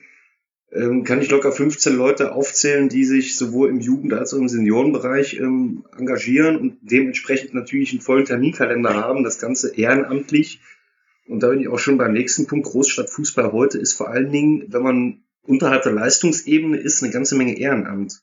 [0.72, 4.48] ähm, kann ich locker 15 Leute aufzählen, die sich sowohl im Jugend- als auch im
[4.48, 10.60] Seniorenbereich ähm, engagieren und dementsprechend natürlich einen vollen Terminkalender haben, das Ganze ehrenamtlich.
[11.28, 12.66] Und da bin ich auch schon beim nächsten Punkt.
[12.66, 17.56] Großstadtfußball heute ist vor allen Dingen, wenn man unterhalb der Leistungsebene ist eine ganze Menge
[17.56, 18.22] Ehrenamt.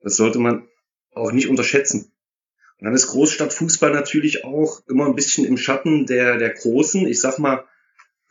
[0.00, 0.66] Das sollte man
[1.12, 2.10] auch nicht unterschätzen.
[2.84, 7.06] Und dann ist Großstadtfußball natürlich auch immer ein bisschen im Schatten der, der Großen.
[7.06, 7.64] Ich sag mal,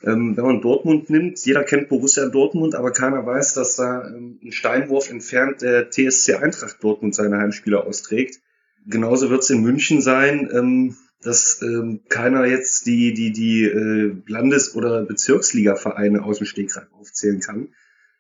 [0.04, 4.40] ähm, wenn man Dortmund nimmt, jeder kennt Borussia Dortmund, aber keiner weiß, dass da ähm,
[4.44, 8.42] ein Steinwurf entfernt der TSC Eintracht Dortmund seine Heimspieler austrägt.
[8.86, 14.16] Genauso wird es in München sein, ähm, dass ähm, keiner jetzt die, die, die äh,
[14.28, 17.70] Landes- oder Bezirksliga-Vereine aus dem Stegreif aufzählen kann.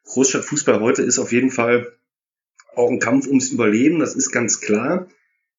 [0.05, 1.93] Großstadtfußball heute ist auf jeden Fall
[2.73, 5.07] auch ein Kampf ums Überleben, das ist ganz klar.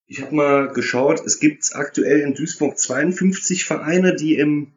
[0.07, 4.73] Ich habe mal geschaut, es gibt aktuell in Duisburg 52 Vereine, die im,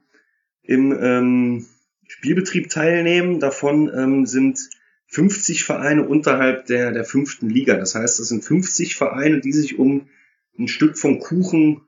[0.64, 1.66] im ähm,
[2.08, 3.40] Spielbetrieb teilnehmen.
[3.40, 4.60] Davon ähm, sind
[5.08, 7.76] 50 Vereine unterhalb der, der fünften Liga.
[7.76, 10.08] Das heißt, das sind 50 Vereine, die sich um
[10.58, 11.82] ein Stück vom Kuchen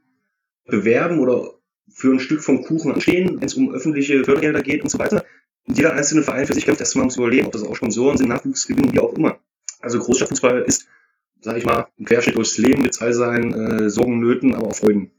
[0.65, 1.53] bewerben oder
[1.89, 5.25] für ein Stück vom Kuchen stehen, wenn es um öffentliche Fördergelder geht und so weiter.
[5.65, 8.93] jeder einzelne Verein für sich kämpft erstmal ums Überleben, ob das auch Sponsoren sind, Nachwuchsgewinnung,
[8.93, 9.39] wie auch immer.
[9.79, 10.87] Also Großstadtfußball ist,
[11.41, 14.75] sage ich mal, ein Querschnitt durchs Leben mit all seinen äh, Sorgen, Nöten, aber auch
[14.75, 15.11] Freuden.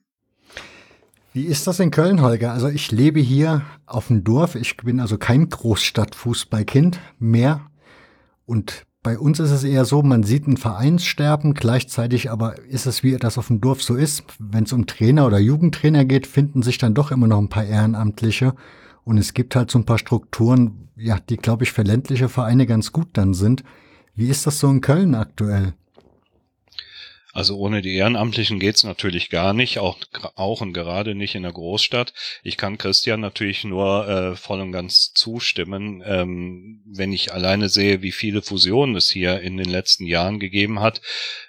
[1.32, 2.52] Wie ist das in Köln, Holger?
[2.52, 4.56] Also ich lebe hier auf dem Dorf.
[4.56, 7.70] Ich bin also kein Großstadtfußballkind mehr.
[8.46, 13.04] Und bei uns ist es eher so, man sieht ein Vereinssterben, gleichzeitig aber ist es,
[13.04, 14.24] wie das auf dem Dorf so ist.
[14.40, 17.64] Wenn es um Trainer oder Jugendtrainer geht, finden sich dann doch immer noch ein paar
[17.64, 18.54] Ehrenamtliche.
[19.04, 22.66] Und es gibt halt so ein paar Strukturen, ja, die, glaube ich, für ländliche Vereine
[22.66, 23.62] ganz gut dann sind.
[24.14, 25.74] Wie ist das so in Köln aktuell?
[27.32, 29.98] Also ohne die Ehrenamtlichen geht's natürlich gar nicht, auch,
[30.34, 32.12] auch und gerade nicht in der Großstadt.
[32.42, 38.02] Ich kann Christian natürlich nur äh, voll und ganz zustimmen, ähm, wenn ich alleine sehe,
[38.02, 41.00] wie viele Fusionen es hier in den letzten Jahren gegeben hat,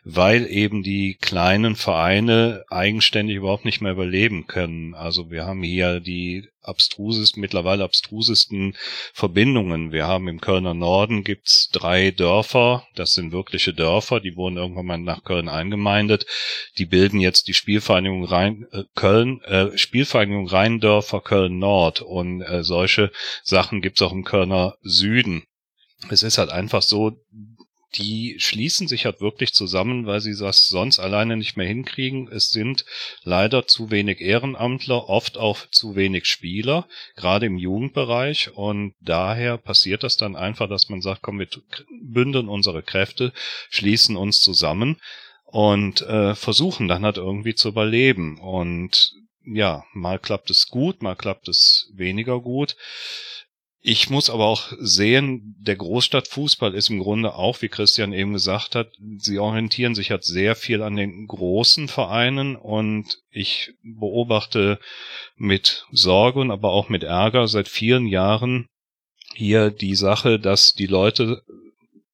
[0.04, 4.94] weil eben die kleinen Vereine eigenständig überhaupt nicht mehr überleben können.
[4.94, 8.76] Also wir haben hier die abstrusest, mittlerweile abstrusesten
[9.14, 9.92] Verbindungen.
[9.92, 14.86] Wir haben im Kölner Norden gibt's drei Dörfer, das sind wirkliche Dörfer, die wurden irgendwann
[14.86, 16.26] mal nach Köln eingemeindet.
[16.78, 22.64] Die bilden jetzt die Spielvereinigung Rhein, äh, Köln, äh, Spielvereinigung Rheindörfer Köln Nord und äh,
[22.64, 23.12] solche
[23.44, 25.44] Sachen gibt's auch im Kölner Süden.
[26.10, 27.18] Es ist halt einfach so,
[27.96, 32.30] die schließen sich halt wirklich zusammen, weil sie das sonst alleine nicht mehr hinkriegen.
[32.32, 32.86] Es sind
[33.24, 38.52] leider zu wenig Ehrenamtler, oft auch zu wenig Spieler, gerade im Jugendbereich.
[38.56, 41.48] Und daher passiert das dann einfach, dass man sagt, komm, wir
[42.02, 43.34] bündeln unsere Kräfte,
[43.70, 45.00] schließen uns zusammen
[45.46, 48.40] und äh, versuchen dann halt irgendwie zu überleben.
[48.40, 49.14] Und
[49.46, 52.76] ja, mal klappt es gut, mal klappt es weniger gut.
[53.84, 58.76] Ich muss aber auch sehen, der Großstadtfußball ist im Grunde auch, wie Christian eben gesagt
[58.76, 64.80] hat, sie orientieren sich halt sehr viel an den großen Vereinen und ich beobachte
[65.36, 68.68] mit Sorge und aber auch mit Ärger seit vielen Jahren
[69.34, 71.42] hier die Sache, dass die Leute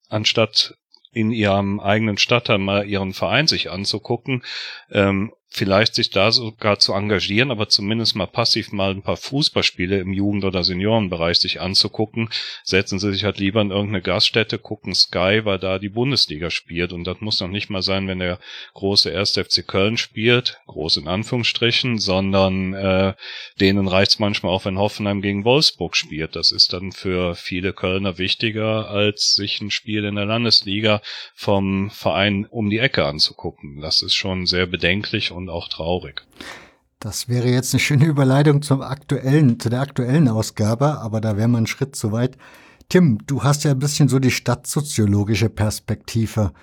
[0.07, 0.75] anstatt
[1.11, 4.43] in ihrem eigenen Stadtteil mal ihren Verein sich anzugucken,
[4.89, 9.99] ähm, vielleicht sich da sogar zu engagieren, aber zumindest mal passiv mal ein paar Fußballspiele
[9.99, 12.29] im Jugend- oder Seniorenbereich sich anzugucken,
[12.63, 16.93] setzen sie sich halt lieber in irgendeine Gaststätte, gucken Sky, weil da die Bundesliga spielt.
[16.93, 18.39] Und das muss noch nicht mal sein, wenn der
[18.73, 19.31] große 1.
[19.31, 23.13] FC Köln spielt, groß in Anführungsstrichen, sondern äh,
[23.59, 26.35] denen reicht's manchmal auch, wenn Hoffenheim gegen Wolfsburg spielt.
[26.35, 31.01] Das ist dann für viele Kölner wichtiger, als sich ein Spiel in der Landesliga
[31.33, 33.81] vom Verein um die Ecke anzugucken.
[33.81, 36.25] Das ist schon sehr bedenklich und auch traurig.
[36.99, 41.47] Das wäre jetzt eine schöne Überleitung zum aktuellen, zu der aktuellen Ausgabe, aber da wäre
[41.47, 42.37] man einen Schritt zu weit.
[42.89, 46.53] Tim, du hast ja ein bisschen so die stadtsoziologische Perspektive.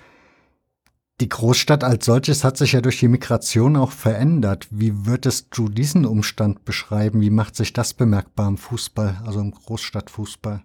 [1.21, 4.67] Die Großstadt als solches hat sich ja durch die Migration auch verändert.
[4.69, 7.21] Wie würdest du diesen Umstand beschreiben?
[7.21, 10.63] Wie macht sich das bemerkbar im Fußball, also im Großstadtfußball?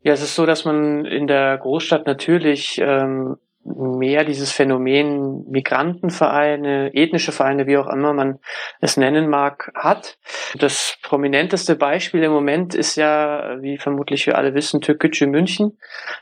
[0.00, 6.92] Ja, es ist so, dass man in der Großstadt natürlich ähm, mehr dieses Phänomen Migrantenvereine,
[6.94, 8.38] ethnische Vereine, wie auch immer man
[8.80, 10.18] es nennen mag, hat.
[10.58, 15.78] Das prominenteste Beispiel im Moment ist ja, wie vermutlich wir alle wissen, Türkgücü München,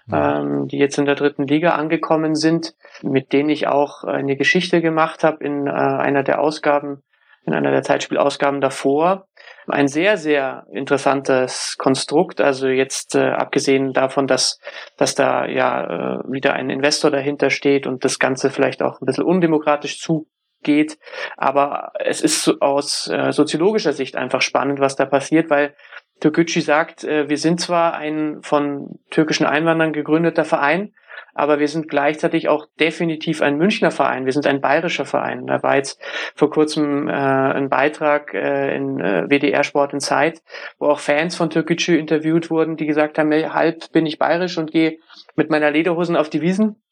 [0.06, 0.40] ja.
[0.40, 4.80] ähm, die jetzt in der dritten Liga angekommen sind, mit denen ich auch eine Geschichte
[4.80, 7.02] gemacht habe in äh, einer der Ausgaben,
[7.44, 9.26] in einer der Zeitspielausgaben davor
[9.68, 12.40] ein sehr, sehr interessantes Konstrukt.
[12.40, 14.58] Also jetzt äh, abgesehen davon, dass,
[14.96, 19.06] dass da ja äh, wieder ein Investor dahinter steht und das Ganze vielleicht auch ein
[19.06, 20.98] bisschen undemokratisch zugeht.
[21.36, 25.74] Aber es ist aus äh, soziologischer Sicht einfach spannend, was da passiert, weil
[26.20, 30.92] Türkgücü sagt, äh, wir sind zwar ein von türkischen Einwanderern gegründeter Verein,
[31.34, 34.26] aber wir sind gleichzeitig auch definitiv ein Münchner Verein.
[34.26, 35.46] Wir sind ein bayerischer Verein.
[35.46, 36.00] Da war jetzt
[36.34, 40.42] vor kurzem äh, ein Beitrag äh, in äh, WDR Sport in Zeit,
[40.78, 44.58] wo auch Fans von Türkgücü interviewt wurden, die gesagt haben, hey, halb bin ich bayerisch
[44.58, 44.98] und gehe
[45.34, 46.82] mit meiner Lederhosen auf die Wiesen.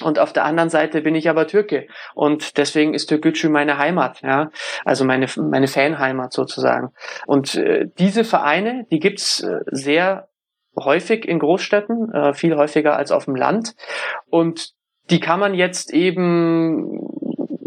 [0.00, 1.88] Und auf der anderen Seite bin ich aber Türke.
[2.14, 4.50] Und deswegen ist Türkgücü meine Heimat, ja.
[4.84, 6.90] Also meine, meine Fanheimat sozusagen.
[7.26, 10.28] Und äh, diese Vereine, die gibt's äh, sehr
[10.84, 13.74] häufig in Großstädten, äh, viel häufiger als auf dem Land.
[14.30, 14.72] Und
[15.10, 17.00] die kann man jetzt eben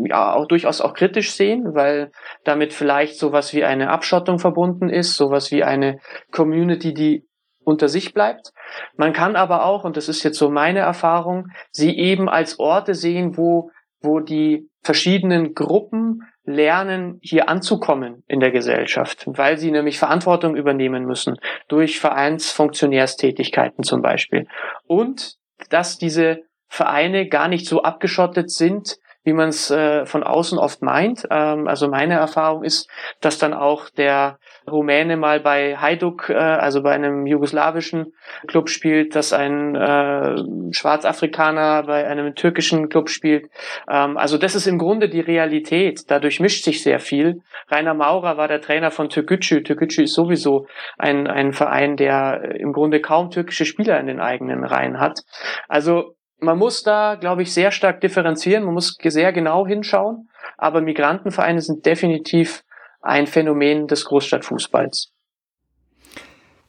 [0.08, 2.12] ja auch durchaus auch kritisch sehen, weil
[2.44, 6.00] damit vielleicht sowas wie eine Abschottung verbunden ist, sowas wie eine
[6.32, 7.26] Community, die
[7.64, 8.52] unter sich bleibt.
[8.98, 12.96] Man kann aber auch, und das ist jetzt so meine Erfahrung, sie eben als Orte
[12.96, 13.72] sehen, wo,
[14.02, 21.06] wo die verschiedenen Gruppen lernen, hier anzukommen in der Gesellschaft, weil sie nämlich Verantwortung übernehmen
[21.06, 24.48] müssen durch Vereinsfunktionärstätigkeiten zum Beispiel.
[24.88, 25.36] Und
[25.70, 30.82] dass diese Vereine gar nicht so abgeschottet sind, wie man es äh, von außen oft
[30.82, 31.28] meint.
[31.30, 34.40] Ähm, also meine Erfahrung ist, dass dann auch der
[34.72, 38.14] Rumäne mal bei Hajduk, äh, also bei einem jugoslawischen
[38.48, 40.36] Club spielt, dass ein äh,
[40.72, 43.50] Schwarzafrikaner bei einem türkischen Club spielt.
[43.90, 46.10] Ähm, also das ist im Grunde die Realität.
[46.10, 47.42] Dadurch mischt sich sehr viel.
[47.70, 49.64] Rainer Maurer war der Trainer von Türkgücü.
[49.64, 54.64] Türkgücü ist sowieso ein, ein Verein, der im Grunde kaum türkische Spieler in den eigenen
[54.64, 55.20] Reihen hat.
[55.68, 58.64] Also man muss da, glaube ich, sehr stark differenzieren.
[58.66, 60.28] Man muss sehr genau hinschauen.
[60.58, 62.64] Aber Migrantenvereine sind definitiv
[63.02, 65.12] ein Phänomen des Großstadtfußballs.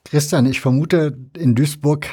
[0.05, 2.07] Christian, ich vermute, in Duisburg,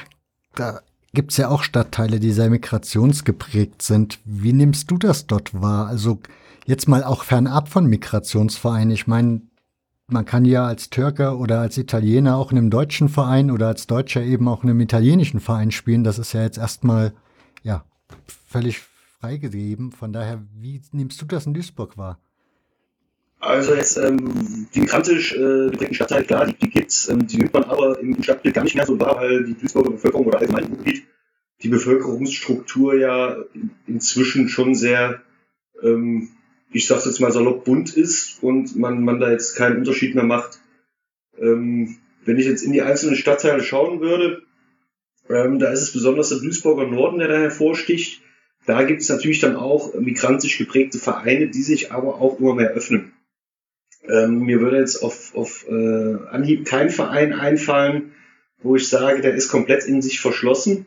[0.55, 0.81] da
[1.13, 4.19] gibt es ja auch Stadtteile, die sehr migrationsgeprägt sind.
[4.25, 5.87] Wie nimmst du das dort wahr?
[5.87, 6.19] Also
[6.65, 8.91] jetzt mal auch fernab von Migrationsvereinen.
[8.91, 9.41] Ich meine,
[10.07, 13.87] man kann ja als Türke oder als Italiener auch in einem deutschen Verein oder als
[13.87, 16.03] Deutscher eben auch in einem italienischen Verein spielen.
[16.03, 17.13] Das ist ja jetzt erstmal
[17.63, 17.83] ja
[18.47, 18.81] völlig
[19.19, 19.91] freigegeben.
[19.91, 22.19] Von daher, wie nimmst du das in Duisburg wahr?
[23.39, 27.53] Also jetzt ähm, die migrantisch äh, geprägten Stadtteile, klar, die, die gibt's, ähm, die nimmt
[27.53, 30.65] man aber im Stadtbild gar nicht mehr so wahr, weil die Duisburger Bevölkerung oder allgemein
[30.65, 31.03] im Gebiet
[31.61, 33.37] die Bevölkerungsstruktur ja
[33.87, 35.21] inzwischen schon sehr,
[35.81, 36.29] ähm,
[36.71, 40.23] ich sag's jetzt mal salopp, bunt ist und man, man da jetzt keinen Unterschied mehr
[40.23, 40.59] macht.
[41.37, 44.43] Ähm, wenn ich jetzt in die einzelnen Stadtteile schauen würde,
[45.29, 48.21] ähm, da ist es besonders der Duisburger Norden, der da hervorsticht.
[48.65, 53.13] Da gibt's natürlich dann auch migrantisch geprägte Vereine, die sich aber auch immer mehr öffnen.
[54.09, 58.13] Ähm, mir würde jetzt auf, auf äh, Anhieb kein Verein einfallen,
[58.61, 60.85] wo ich sage, der ist komplett in sich verschlossen.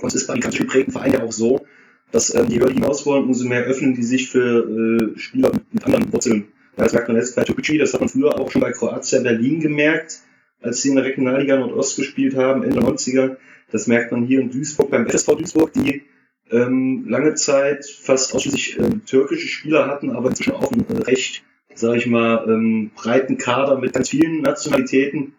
[0.00, 1.64] Und es ist bei den ganz geprägten Vereinen ja auch so,
[2.12, 5.52] dass ähm, je höher die hinaus wollen, umso mehr öffnen die sich für äh, Spieler
[5.72, 6.48] mit anderen Wurzeln.
[6.76, 9.60] Das merkt man jetzt bei Topici, das hat man früher auch schon bei Kroatia Berlin
[9.60, 10.20] gemerkt,
[10.60, 13.36] als sie in der Regionalliga Nordost gespielt haben, Ende 90er.
[13.72, 16.02] Das merkt man hier in Duisburg beim FSV Duisburg, die
[16.50, 21.42] ähm, lange Zeit fast ausschließlich äh, türkische Spieler hatten, aber inzwischen auch ein äh, recht
[21.78, 25.34] sage ich mal, ähm, breiten Kader mit ganz vielen Nationalitäten.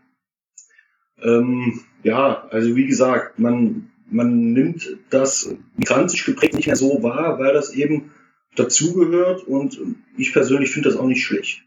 [1.21, 7.39] Ähm, ja, also wie gesagt, man, man nimmt das migrantisch geprägt nicht mehr so wahr,
[7.39, 8.11] weil das eben
[8.55, 9.79] dazugehört und
[10.17, 11.63] ich persönlich finde das auch nicht schlecht.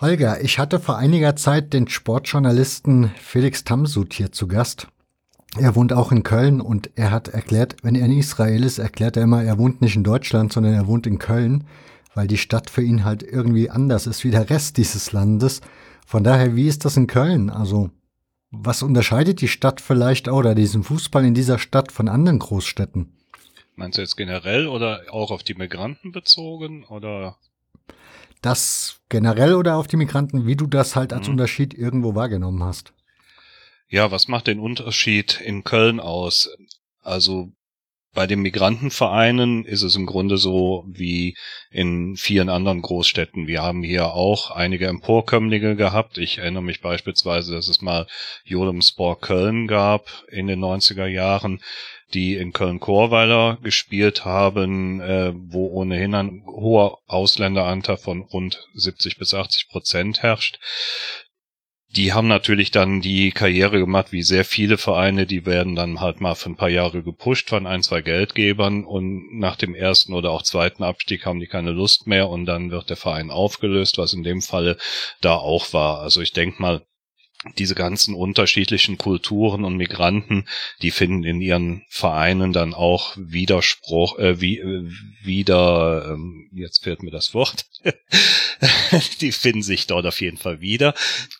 [0.00, 4.86] Holger, ich hatte vor einiger Zeit den Sportjournalisten Felix Tamsut hier zu Gast.
[5.56, 9.16] Er wohnt auch in Köln und er hat erklärt, wenn er in Israel ist, erklärt
[9.16, 11.64] er immer, er wohnt nicht in Deutschland, sondern er wohnt in Köln
[12.18, 15.60] weil die Stadt für ihn halt irgendwie anders ist wie der Rest dieses Landes.
[16.04, 17.48] Von daher, wie ist das in Köln?
[17.48, 17.90] Also,
[18.50, 23.16] was unterscheidet die Stadt vielleicht oder diesen Fußball in dieser Stadt von anderen Großstädten?
[23.76, 27.36] Meinst du jetzt generell oder auch auf die Migranten bezogen oder?
[28.42, 31.34] Das generell oder auf die Migranten, wie du das halt als mhm.
[31.34, 32.92] Unterschied irgendwo wahrgenommen hast?
[33.88, 36.50] Ja, was macht den Unterschied in Köln aus?
[37.00, 37.52] Also
[38.18, 41.36] bei den Migrantenvereinen ist es im Grunde so wie
[41.70, 43.46] in vielen anderen Großstädten.
[43.46, 46.18] Wir haben hier auch einige Emporkömmlinge gehabt.
[46.18, 48.08] Ich erinnere mich beispielsweise, dass es mal
[48.42, 51.60] Jodem Sport Köln gab in den 90er Jahren,
[52.12, 59.32] die in Köln-Chorweiler gespielt haben, äh, wo ohnehin ein hoher Ausländeranteil von rund 70 bis
[59.32, 60.58] 80 Prozent herrscht
[61.96, 66.20] die haben natürlich dann die Karriere gemacht, wie sehr viele Vereine, die werden dann halt
[66.20, 70.30] mal für ein paar Jahre gepusht von ein, zwei Geldgebern und nach dem ersten oder
[70.30, 74.12] auch zweiten Abstieg haben die keine Lust mehr und dann wird der Verein aufgelöst, was
[74.12, 74.76] in dem Falle
[75.22, 76.00] da auch war.
[76.00, 76.82] Also ich denke mal,
[77.56, 80.46] diese ganzen unterschiedlichen Kulturen und Migranten,
[80.82, 84.90] die finden in ihren Vereinen dann auch Widerspruch, äh, wie, äh,
[85.22, 87.66] wieder, ähm, jetzt fehlt mir das Wort,
[89.20, 90.94] die finden sich dort auf jeden Fall wieder.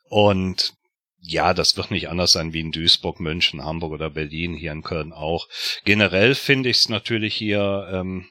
[0.08, 0.74] Und
[1.20, 4.82] ja, das wird nicht anders sein wie in Duisburg, München, Hamburg oder Berlin, hier in
[4.82, 5.48] Köln auch.
[5.84, 8.28] Generell finde ich es natürlich hier ähm,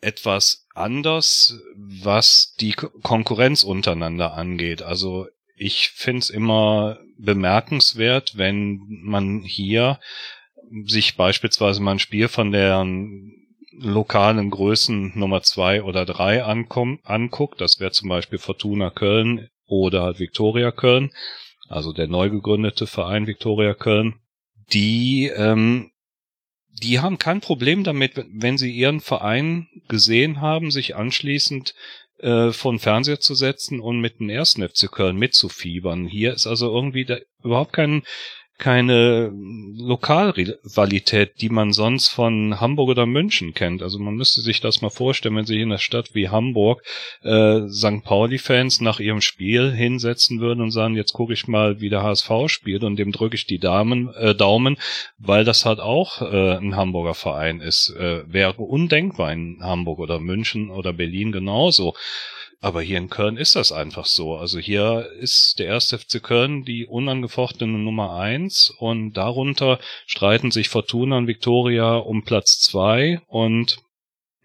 [0.00, 4.82] etwas anders, was die Konkurrenz untereinander angeht.
[4.82, 9.98] Also ich find's immer bemerkenswert, wenn man hier
[10.84, 12.84] sich beispielsweise mal ein Spiel von der
[13.78, 17.60] lokalen Größen Nummer zwei oder drei anguckt.
[17.60, 21.10] Das wäre zum Beispiel Fortuna Köln oder halt Viktoria Köln,
[21.68, 24.14] also der neu gegründete Verein Viktoria Köln.
[24.72, 25.90] Die ähm,
[26.82, 31.74] die haben kein Problem damit, wenn sie ihren Verein gesehen haben, sich anschließend
[32.26, 36.06] äh, von Fernseher zu setzen und mit dem ersten FC Köln mitzufiebern.
[36.06, 38.02] Hier ist also irgendwie da überhaupt kein
[38.58, 39.30] keine
[39.76, 43.82] Lokalrivalität, die man sonst von Hamburg oder München kennt.
[43.82, 46.82] Also man müsste sich das mal vorstellen, wenn sich in einer Stadt wie Hamburg
[47.22, 48.02] äh, St.
[48.02, 52.30] Pauli-Fans nach ihrem Spiel hinsetzen würden und sagen, jetzt gucke ich mal, wie der HSV
[52.46, 54.78] spielt und dem drücke ich die Damen, äh, Daumen,
[55.18, 57.90] weil das halt auch äh, ein Hamburger Verein ist.
[57.90, 61.94] Äh, wäre undenkbar in Hamburg oder München oder Berlin genauso.
[62.66, 64.34] Aber hier in Köln ist das einfach so.
[64.34, 70.68] Also hier ist der erste FC Köln die unangefochtene Nummer eins und darunter streiten sich
[70.68, 73.78] Fortuna und Viktoria um Platz zwei und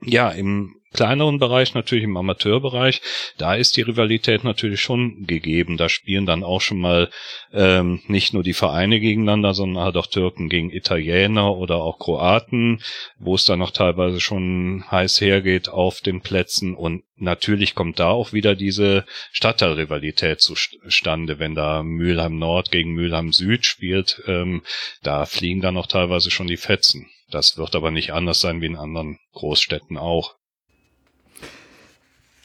[0.03, 3.01] ja, im kleineren Bereich, natürlich im Amateurbereich,
[3.37, 5.77] da ist die Rivalität natürlich schon gegeben.
[5.77, 7.09] Da spielen dann auch schon mal
[7.53, 12.81] ähm, nicht nur die Vereine gegeneinander, sondern halt auch Türken gegen Italiener oder auch Kroaten,
[13.17, 16.75] wo es dann noch teilweise schon heiß hergeht auf den Plätzen.
[16.75, 23.31] Und natürlich kommt da auch wieder diese Stadtteilrivalität zustande, wenn da Mülheim Nord gegen Mülheim
[23.31, 24.21] Süd spielt.
[24.27, 24.63] Ähm,
[25.03, 27.09] da fliegen dann auch teilweise schon die Fetzen.
[27.29, 30.35] Das wird aber nicht anders sein wie in anderen Großstädten auch.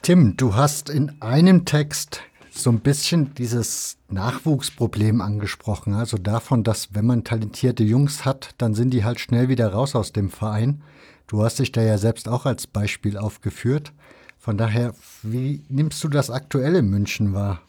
[0.07, 5.93] Tim, du hast in einem Text so ein bisschen dieses Nachwuchsproblem angesprochen.
[5.93, 9.97] Also davon, dass wenn man talentierte Jungs hat, dann sind die halt schnell wieder raus
[9.97, 10.81] aus dem Verein.
[11.27, 13.91] Du hast dich da ja selbst auch als Beispiel aufgeführt.
[14.37, 14.93] Von daher,
[15.23, 17.61] wie nimmst du das aktuell in München wahr?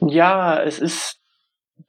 [0.00, 1.20] Ja, es ist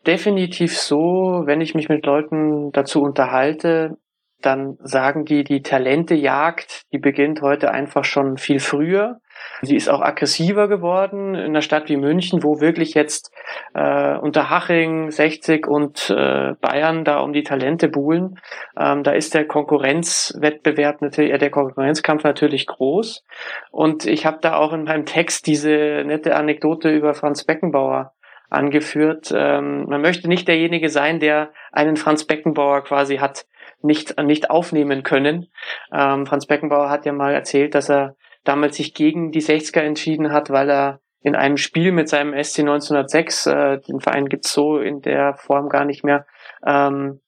[0.05, 3.97] definitiv so, wenn ich mich mit Leuten dazu unterhalte,
[4.41, 9.19] dann sagen die, die Talentejagd, die beginnt heute einfach schon viel früher.
[9.61, 13.31] Sie ist auch aggressiver geworden in einer Stadt wie München, wo wirklich jetzt
[13.73, 18.39] äh, unter Haching, 60 und äh, Bayern da um die Talente buhlen.
[18.77, 23.25] Ähm, da ist der Konkurrenzwettbewerb natürlich, äh, der Konkurrenzkampf natürlich groß.
[23.71, 28.13] Und ich habe da auch in meinem Text diese nette Anekdote über Franz Beckenbauer
[28.49, 29.31] angeführt.
[29.35, 33.45] Ähm, man möchte nicht derjenige sein, der einen Franz Beckenbauer quasi hat
[33.81, 35.47] nicht, nicht aufnehmen können.
[35.93, 40.31] Ähm, Franz Beckenbauer hat ja mal erzählt, dass er damals sich gegen die 60er entschieden
[40.31, 44.79] hat, weil er in einem Spiel mit seinem SC 1906, äh, den Verein gibt's so
[44.79, 46.25] in der Form gar nicht mehr,
[46.65, 47.19] ähm,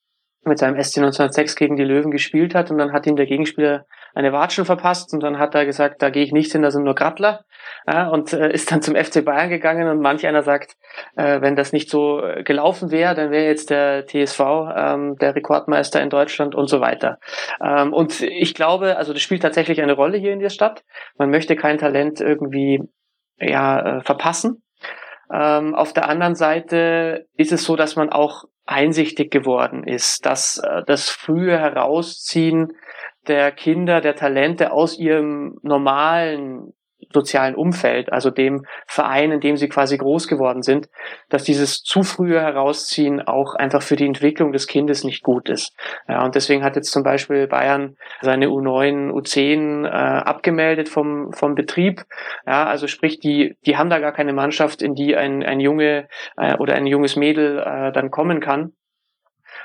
[0.44, 3.86] mit seinem SC 1906 gegen die Löwen gespielt hat und dann hat ihm der Gegenspieler
[4.14, 6.84] eine Watschen verpasst und dann hat er gesagt, da gehe ich nicht hin, da sind
[6.84, 7.46] nur Grattler
[7.88, 10.76] ja, und äh, ist dann zum FC Bayern gegangen und manch einer sagt,
[11.16, 14.40] äh, wenn das nicht so äh, gelaufen wäre, dann wäre jetzt der TSV
[14.76, 17.20] ähm, der Rekordmeister in Deutschland und so weiter.
[17.64, 20.84] Ähm, und ich glaube, also das spielt tatsächlich eine Rolle hier in der Stadt.
[21.18, 22.82] Man möchte kein Talent irgendwie
[23.40, 24.64] ja äh, verpassen.
[25.34, 30.58] Ähm, auf der anderen Seite ist es so, dass man auch einsichtig geworden ist, dass
[30.60, 32.74] äh, das frühe Herausziehen
[33.28, 36.74] der Kinder, der Talente aus ihrem normalen
[37.14, 40.90] sozialen Umfeld, also dem Verein, in dem sie quasi groß geworden sind,
[41.30, 45.76] dass dieses zu frühe Herausziehen auch einfach für die Entwicklung des Kindes nicht gut ist.
[46.08, 51.56] Ja, und deswegen hat jetzt zum Beispiel Bayern seine U9, U10 äh, abgemeldet vom, vom
[51.56, 52.04] Betrieb.
[52.46, 56.08] Ja, also sprich, die, die haben da gar keine Mannschaft, in die ein, ein Junge
[56.38, 58.74] äh, oder ein junges Mädel äh, dann kommen kann.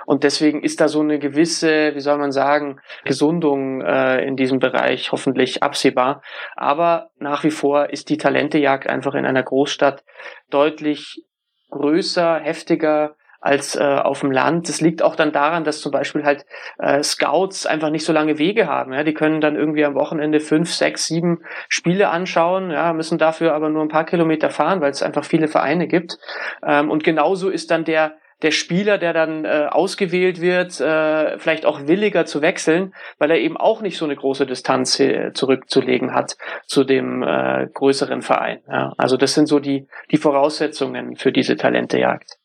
[0.07, 4.61] Und deswegen ist da so eine gewisse, wie soll man sagen, Gesundung äh, in diesem
[4.61, 6.23] Bereich hoffentlich absehbar.
[6.55, 10.05] Aber nach wie vor ist die Talentejagd einfach in einer Großstadt
[10.49, 11.23] deutlich
[11.71, 14.69] größer, heftiger als äh, auf dem Land.
[14.69, 16.45] Das liegt auch dann daran, dass zum Beispiel halt
[16.79, 18.93] äh, Scouts einfach nicht so lange Wege haben.
[18.93, 19.05] Ja?
[19.05, 23.71] Die können dann irgendwie am Wochenende fünf, sechs, sieben Spiele anschauen, ja, müssen dafür aber
[23.71, 26.19] nur ein paar Kilometer fahren, weil es einfach viele Vereine gibt.
[26.65, 31.64] Ähm, und genauso ist dann der der Spieler, der dann äh, ausgewählt wird, äh, vielleicht
[31.64, 36.12] auch williger zu wechseln, weil er eben auch nicht so eine große Distanz äh, zurückzulegen
[36.14, 38.61] hat zu dem äh, größeren Verein.
[38.68, 38.93] Ja.
[38.99, 42.39] Also das sind so die, die Voraussetzungen für diese Talentejagd.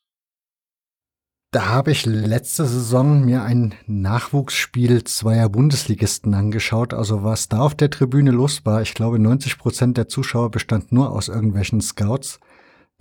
[1.53, 6.93] Da habe ich letzte Saison mir ein Nachwuchsspiel zweier Bundesligisten angeschaut.
[6.93, 10.93] Also was da auf der Tribüne los war, ich glaube 90 Prozent der Zuschauer bestand
[10.93, 12.39] nur aus irgendwelchen Scouts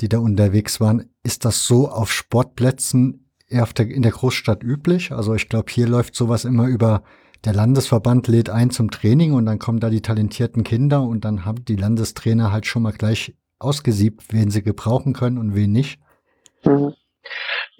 [0.01, 1.10] die da unterwegs waren.
[1.23, 5.13] Ist das so auf Sportplätzen eher auf der, in der Großstadt üblich?
[5.13, 7.03] Also ich glaube, hier läuft sowas immer über
[7.45, 11.45] der Landesverband lädt ein zum Training und dann kommen da die talentierten Kinder und dann
[11.45, 16.01] haben die Landestrainer halt schon mal gleich ausgesiebt, wen sie gebrauchen können und wen nicht.
[16.65, 16.95] Mhm.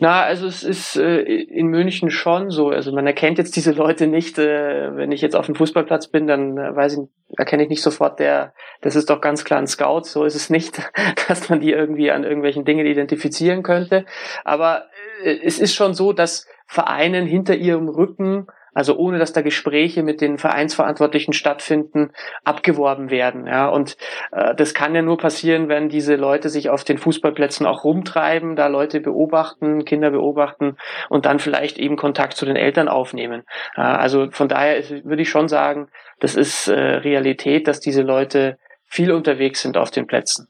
[0.03, 2.71] Na, also es ist äh, in München schon so.
[2.71, 4.39] Also man erkennt jetzt diese Leute nicht.
[4.39, 7.83] Äh, wenn ich jetzt auf dem Fußballplatz bin, dann äh, weiß ich, erkenne ich nicht
[7.83, 10.05] sofort der, das ist doch ganz klar ein Scout.
[10.05, 10.81] So ist es nicht,
[11.29, 14.07] dass man die irgendwie an irgendwelchen Dingen identifizieren könnte.
[14.43, 14.87] Aber
[15.23, 20.03] äh, es ist schon so, dass Vereinen hinter ihrem Rücken also ohne dass da Gespräche
[20.03, 22.11] mit den Vereinsverantwortlichen stattfinden,
[22.45, 23.47] abgeworben werden.
[23.47, 23.97] Ja, und
[24.33, 28.57] äh, das kann ja nur passieren, wenn diese Leute sich auf den Fußballplätzen auch rumtreiben,
[28.57, 30.77] da Leute beobachten, Kinder beobachten
[31.09, 33.43] und dann vielleicht eben Kontakt zu den Eltern aufnehmen.
[33.77, 35.89] Äh, also von daher ist, würde ich schon sagen,
[36.21, 40.49] das ist äh, Realität, dass diese Leute viel unterwegs sind auf den Plätzen.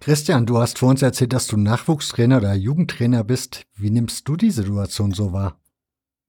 [0.00, 3.66] Christian, du hast vor uns erzählt, dass du Nachwuchstrainer oder Jugendtrainer bist.
[3.76, 5.59] Wie nimmst du die Situation so wahr?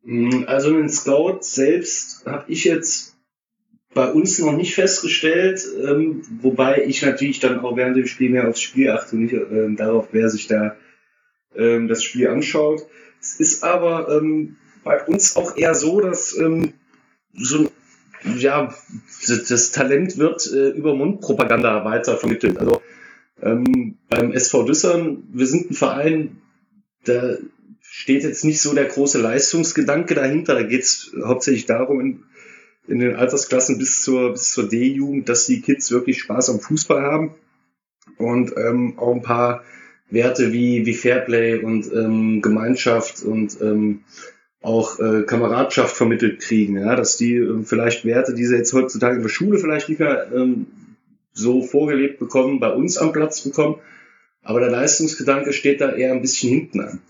[0.03, 3.15] Mm, also den Scout selbst habe ich jetzt
[3.93, 8.47] bei uns noch nicht festgestellt, ähm, wobei ich natürlich dann auch während dem Spiel mehr
[8.47, 10.77] aufs Spiel achte und nicht äh, darauf, wer sich da
[11.55, 12.85] ähm, das Spiel anschaut.
[13.19, 16.73] Es ist aber ähm, bei uns auch eher so, dass ähm,
[17.33, 17.69] so
[18.35, 18.73] ja,
[19.27, 22.57] das Talent wird äh, über Mundpropaganda weiter vermittelt.
[22.57, 22.81] Also
[23.41, 26.41] ähm, beim SV Düssern, wir sind ein Verein,
[27.05, 27.37] da
[27.93, 30.55] steht jetzt nicht so der große Leistungsgedanke dahinter.
[30.55, 32.23] Da geht es hauptsächlich darum, in,
[32.87, 37.01] in, den Altersklassen bis zur, bis zur D-Jugend, dass die Kids wirklich Spaß am Fußball
[37.01, 37.35] haben
[38.17, 39.63] und ähm, auch ein paar
[40.09, 44.05] Werte wie, wie Fairplay und ähm, Gemeinschaft und ähm,
[44.61, 49.17] auch äh, Kameradschaft vermittelt kriegen, ja, dass die ähm, vielleicht Werte, die sie jetzt heutzutage
[49.17, 50.67] in der Schule vielleicht nicht mehr ähm,
[51.33, 53.79] so vorgelebt bekommen, bei uns am Platz bekommen.
[54.43, 57.01] Aber der Leistungsgedanke steht da eher ein bisschen hinten an.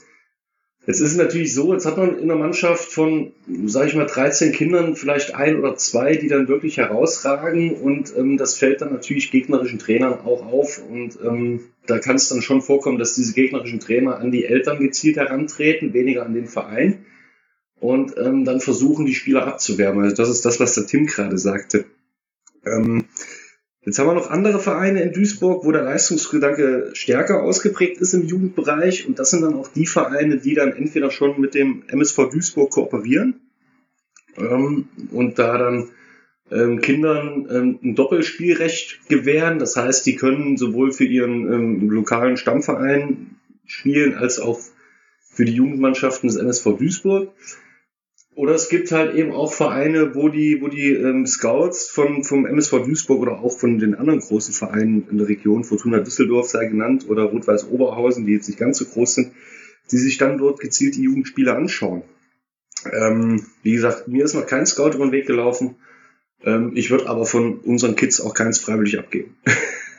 [0.87, 3.33] Jetzt ist es natürlich so, jetzt hat man in einer Mannschaft von,
[3.65, 8.37] sage ich mal, 13 Kindern vielleicht ein oder zwei, die dann wirklich herausragen und ähm,
[8.37, 12.63] das fällt dann natürlich gegnerischen Trainern auch auf und ähm, da kann es dann schon
[12.63, 17.05] vorkommen, dass diese gegnerischen Trainer an die Eltern gezielt herantreten, weniger an den Verein
[17.79, 20.01] und ähm, dann versuchen, die Spieler abzuwerben.
[20.01, 21.85] Also das ist das, was der Tim gerade sagte.
[22.65, 23.05] Ähm,
[23.83, 28.27] Jetzt haben wir noch andere Vereine in Duisburg, wo der Leistungsgedanke stärker ausgeprägt ist im
[28.27, 29.07] Jugendbereich.
[29.07, 32.69] Und das sind dann auch die Vereine, die dann entweder schon mit dem MSV Duisburg
[32.69, 33.41] kooperieren
[34.37, 35.89] ähm, und da dann
[36.51, 39.57] ähm, Kindern ähm, ein Doppelspielrecht gewähren.
[39.57, 44.59] Das heißt, die können sowohl für ihren ähm, lokalen Stammverein spielen als auch
[45.33, 47.31] für die Jugendmannschaften des MSV Duisburg.
[48.41, 52.47] Oder es gibt halt eben auch Vereine, wo die, wo die ähm, Scouts von, vom
[52.47, 56.65] MSV Duisburg oder auch von den anderen großen Vereinen in der Region, Fortuna Düsseldorf sei
[56.65, 59.33] genannt oder Rot-Weiß Oberhausen, die jetzt nicht ganz so groß sind,
[59.91, 62.01] die sich dann dort gezielt die Jugendspiele anschauen.
[62.91, 65.75] Ähm, wie gesagt, mir ist noch kein Scout über den Weg gelaufen.
[66.43, 69.37] Ähm, ich würde aber von unseren Kids auch keins freiwillig abgeben.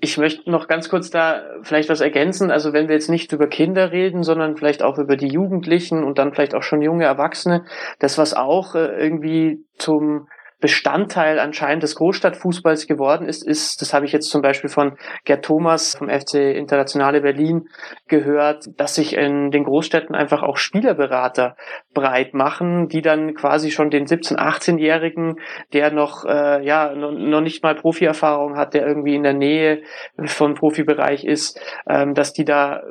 [0.00, 2.50] Ich möchte noch ganz kurz da vielleicht was ergänzen.
[2.50, 6.18] Also wenn wir jetzt nicht über Kinder reden, sondern vielleicht auch über die Jugendlichen und
[6.18, 7.64] dann vielleicht auch schon junge Erwachsene,
[7.98, 10.28] das was auch äh, irgendwie zum
[10.60, 15.44] Bestandteil anscheinend des Großstadtfußballs geworden ist, ist, das habe ich jetzt zum Beispiel von Gerd
[15.44, 17.68] Thomas vom FC Internationale Berlin
[18.08, 21.56] gehört, dass sich in den Großstädten einfach auch Spielerberater
[21.92, 25.36] breit machen, die dann quasi schon den 17-, 18-Jährigen,
[25.72, 29.82] der noch, äh, ja, noch, nicht mal Profierfahrung hat, der irgendwie in der Nähe
[30.24, 32.82] vom Profibereich ist, ähm, dass die da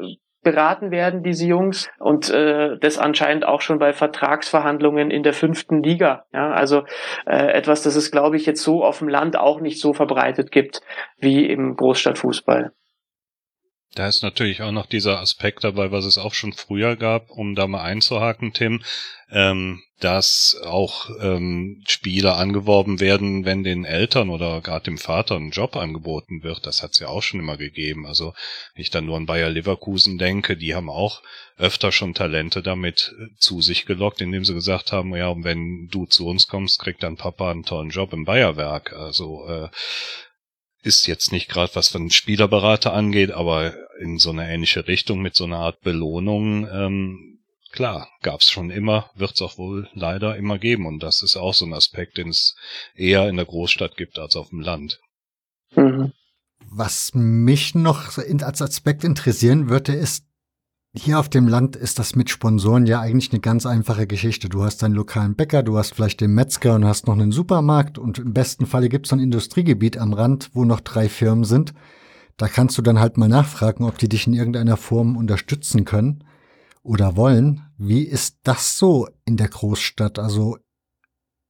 [0.44, 5.82] beraten werden, diese Jungs, und äh, das anscheinend auch schon bei Vertragsverhandlungen in der fünften
[5.82, 6.26] Liga.
[6.34, 6.84] Ja, also
[7.26, 10.52] äh, etwas, das es, glaube ich, jetzt so auf dem Land auch nicht so verbreitet
[10.52, 10.82] gibt
[11.18, 12.72] wie im Großstadtfußball.
[13.96, 17.54] Da ist natürlich auch noch dieser Aspekt dabei, was es auch schon früher gab, um
[17.54, 18.82] da mal einzuhaken, Tim,
[19.30, 25.52] ähm, dass auch ähm, Spieler angeworben werden, wenn den Eltern oder gerade dem Vater ein
[25.52, 26.66] Job angeboten wird.
[26.66, 28.08] Das hat's ja auch schon immer gegeben.
[28.08, 28.34] Also
[28.74, 31.22] ich dann nur an Bayer Leverkusen denke, die haben auch
[31.58, 36.08] öfter schon Talente damit äh, zu sich gelockt, indem sie gesagt haben, ja, wenn du
[36.08, 38.91] zu uns kommst, kriegt dein Papa einen tollen Job im Bayerwerk.
[38.94, 39.70] Also äh,
[40.84, 45.36] ist jetzt nicht gerade was von Spielerberater angeht, aber in so eine ähnliche Richtung mit
[45.36, 47.40] so einer Art Belohnung, ähm,
[47.72, 50.86] klar, gab's schon immer, wird's auch wohl leider immer geben.
[50.86, 52.56] Und das ist auch so ein Aspekt, den es
[52.96, 55.00] eher in der Großstadt gibt als auf dem Land.
[55.76, 56.12] Mhm.
[56.70, 60.26] Was mich noch als Aspekt interessieren würde, ist,
[60.96, 64.48] hier auf dem Land ist das mit Sponsoren ja eigentlich eine ganz einfache Geschichte.
[64.48, 67.98] Du hast deinen lokalen Bäcker, du hast vielleicht den Metzger und hast noch einen Supermarkt
[67.98, 71.74] und im besten Falle gibt es ein Industriegebiet am Rand, wo noch drei Firmen sind.
[72.38, 76.24] Da kannst du dann halt mal nachfragen, ob die dich in irgendeiner Form unterstützen können
[76.84, 77.62] oder wollen.
[77.78, 80.20] Wie ist das so in der Großstadt?
[80.20, 80.58] Also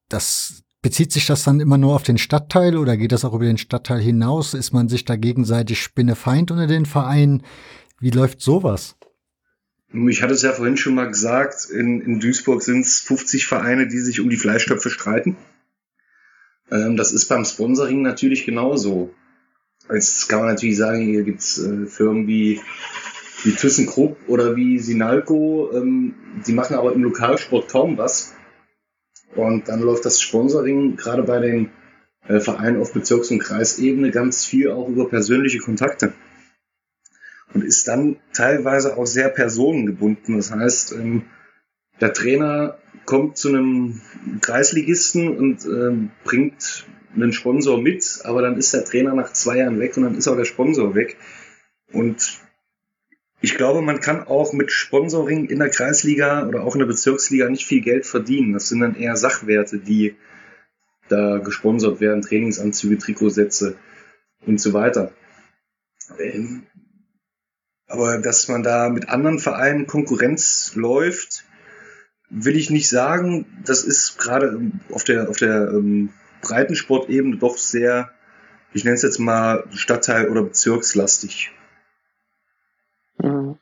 [0.08, 3.46] das bezieht sich das dann immer nur auf den Stadtteil oder geht das auch über
[3.46, 4.54] den Stadtteil hinaus?
[4.54, 7.44] Ist man sich da gegenseitig Spinnefeind unter den Vereinen?
[8.00, 8.96] Wie läuft sowas?
[9.94, 13.88] Ich hatte es ja vorhin schon mal gesagt, in, in Duisburg sind es 50 Vereine,
[13.88, 15.38] die sich um die Fleischtöpfe streiten.
[16.72, 19.14] Ähm, das ist beim Sponsoring natürlich genauso.
[19.91, 22.62] Jetzt kann man natürlich sagen, hier gibt's äh, Firmen wie
[23.44, 26.16] wie ThyssenKrupp oder wie Sinalco, ähm,
[26.48, 28.34] die machen aber im Lokalsport kaum was.
[29.36, 31.70] Und dann läuft das Sponsoring gerade bei den
[32.28, 36.14] äh, Vereinen auf Bezirks- und Kreisebene ganz viel auch über persönliche Kontakte.
[37.54, 40.38] Und ist dann teilweise auch sehr personengebunden.
[40.38, 41.24] Das heißt, ähm,
[42.01, 44.01] der Trainer kommt zu einem
[44.41, 46.86] Kreisligisten und ähm, bringt
[47.16, 50.28] einen Sponsor mit, aber dann ist der Trainer nach zwei Jahren weg und dann ist
[50.28, 51.18] auch der Sponsor weg.
[51.91, 52.39] Und
[53.41, 57.49] ich glaube, man kann auch mit Sponsoring in der Kreisliga oder auch in der Bezirksliga
[57.49, 58.54] nicht viel Geld verdienen.
[58.54, 60.16] Das sind dann eher Sachwerte, die
[61.10, 63.76] da gesponsert werden, Trainingsanzüge, Trikotsätze
[64.45, 65.12] und so weiter.
[67.94, 71.44] Aber dass man da mit anderen Vereinen Konkurrenz läuft,
[72.32, 73.46] will ich nicht sagen.
[73.64, 74.60] Das ist gerade
[74.91, 76.10] auf der, auf der ähm,
[76.41, 78.10] Breitensportebene doch sehr,
[78.74, 81.52] ich nenne es jetzt mal Stadtteil- oder bezirkslastig.
[83.20, 83.60] Mhm.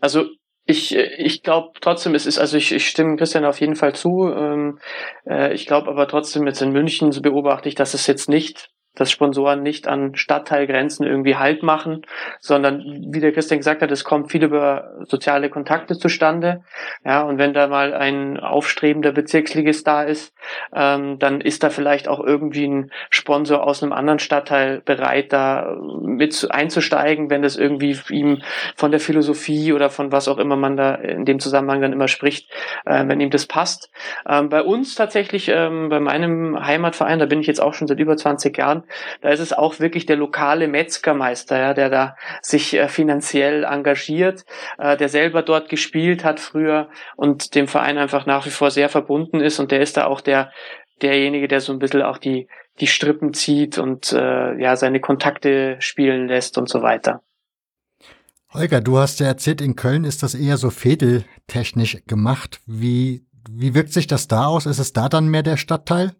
[0.00, 0.26] Also
[0.64, 4.28] ich, ich glaube trotzdem, es ist, also ich, ich stimme Christian auf jeden Fall zu.
[4.28, 4.80] Ähm,
[5.24, 8.70] äh, ich glaube aber trotzdem jetzt in München so beobachte ich, dass es jetzt nicht
[8.98, 12.02] dass Sponsoren nicht an Stadtteilgrenzen irgendwie Halt machen,
[12.40, 16.62] sondern wie der Christian gesagt hat, es kommt viel über soziale Kontakte zustande.
[17.04, 20.34] Ja, und wenn da mal ein aufstrebender Bezirksligist da ist,
[20.74, 25.76] ähm, dann ist da vielleicht auch irgendwie ein Sponsor aus einem anderen Stadtteil bereit, da
[26.02, 28.42] mit einzusteigen, wenn das irgendwie ihm
[28.76, 32.08] von der Philosophie oder von was auch immer man da in dem Zusammenhang dann immer
[32.08, 32.50] spricht,
[32.84, 33.90] äh, wenn ihm das passt.
[34.28, 37.98] Ähm, bei uns tatsächlich, ähm, bei meinem Heimatverein, da bin ich jetzt auch schon seit
[37.98, 38.84] über 20 Jahren,
[39.20, 44.44] da ist es auch wirklich der lokale Metzgermeister, ja, der da sich äh, finanziell engagiert,
[44.78, 48.88] äh, der selber dort gespielt hat früher und dem Verein einfach nach wie vor sehr
[48.88, 50.52] verbunden ist und der ist da auch der
[51.02, 52.48] derjenige, der so ein bisschen auch die
[52.80, 57.22] die Strippen zieht und äh, ja seine Kontakte spielen lässt und so weiter.
[58.54, 62.60] Holger, du hast ja erzählt, in Köln ist das eher so fädeltechnisch gemacht.
[62.66, 64.64] Wie, wie wirkt sich das da aus?
[64.64, 66.14] Ist es da dann mehr der Stadtteil?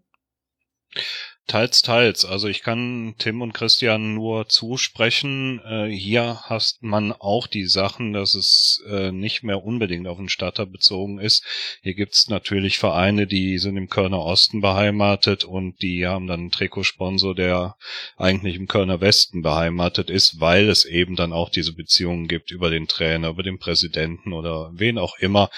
[1.49, 2.25] Teils, teils.
[2.25, 5.59] Also ich kann Tim und Christian nur zusprechen.
[5.65, 10.29] Äh, hier hast man auch die Sachen, dass es äh, nicht mehr unbedingt auf den
[10.29, 11.43] Stadter bezogen ist.
[11.81, 16.51] Hier gibt's natürlich Vereine, die sind im Kölner Osten beheimatet und die haben dann einen
[16.51, 17.75] Trikotsponsor, der
[18.15, 22.69] eigentlich im Kölner Westen beheimatet ist, weil es eben dann auch diese Beziehungen gibt über
[22.69, 25.49] den Trainer, über den Präsidenten oder wen auch immer.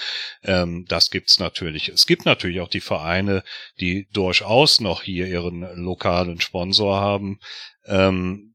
[0.42, 1.90] Ähm, das gibt's natürlich.
[1.90, 3.44] Es gibt natürlich auch die Vereine,
[3.78, 7.38] die durchaus noch hier ihren lokalen Sponsor haben.
[7.86, 8.54] Ähm,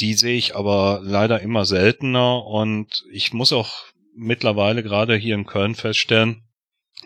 [0.00, 3.84] die sehe ich aber leider immer seltener und ich muss auch
[4.14, 6.42] mittlerweile gerade hier in Köln feststellen,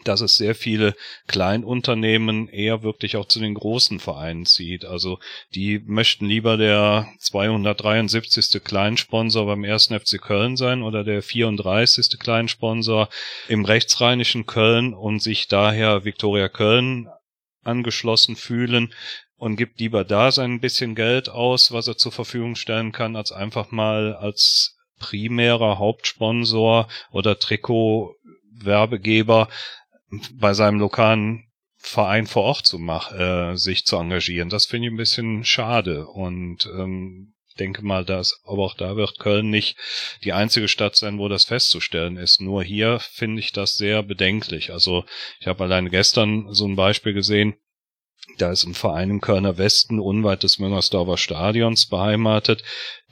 [0.04, 0.94] dass es sehr viele
[1.26, 4.84] Kleinunternehmen eher wirklich auch zu den großen Vereinen zieht.
[4.84, 5.18] Also
[5.54, 8.62] die möchten lieber der 273.
[8.62, 9.86] Kleinsponsor beim 1.
[9.88, 12.18] FC Köln sein oder der 34.
[12.18, 13.08] Kleinsponsor
[13.48, 17.08] im rechtsrheinischen Köln und sich daher Viktoria Köln
[17.62, 18.92] angeschlossen fühlen,
[19.36, 23.32] und gibt lieber da sein bisschen Geld aus, was er zur Verfügung stellen kann, als
[23.32, 29.48] einfach mal als primärer Hauptsponsor oder Trikot-Werbegeber
[30.34, 31.44] bei seinem lokalen
[31.76, 34.48] Verein vor Ort zu machen, äh, sich zu engagieren.
[34.48, 39.18] Das finde ich ein bisschen schade und ähm, denke mal, dass aber auch da wird
[39.18, 39.76] Köln nicht
[40.24, 42.40] die einzige Stadt sein, wo das festzustellen ist.
[42.40, 44.72] Nur hier finde ich das sehr bedenklich.
[44.72, 45.04] Also
[45.40, 47.54] ich habe allein gestern so ein Beispiel gesehen
[48.38, 52.62] da ist ein Verein im Kölner Westen unweit des Müngersdorfer Stadions beheimatet,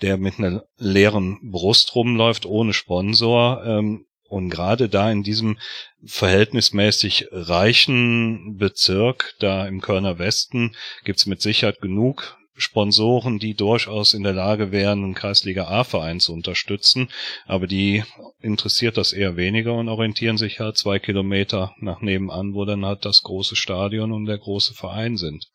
[0.03, 3.65] der mit einer leeren Brust rumläuft, ohne Sponsor.
[3.65, 5.59] Ähm, und gerade da in diesem
[6.05, 14.23] verhältnismäßig reichen Bezirk, da im Kölner Westen, gibt's mit Sicherheit genug Sponsoren, die durchaus in
[14.23, 17.09] der Lage wären, einen Kreisliga A-Verein zu unterstützen,
[17.47, 18.05] aber die
[18.41, 23.05] interessiert das eher weniger und orientieren sich halt zwei Kilometer nach nebenan, wo dann halt
[23.05, 25.51] das große Stadion und der große Verein sind.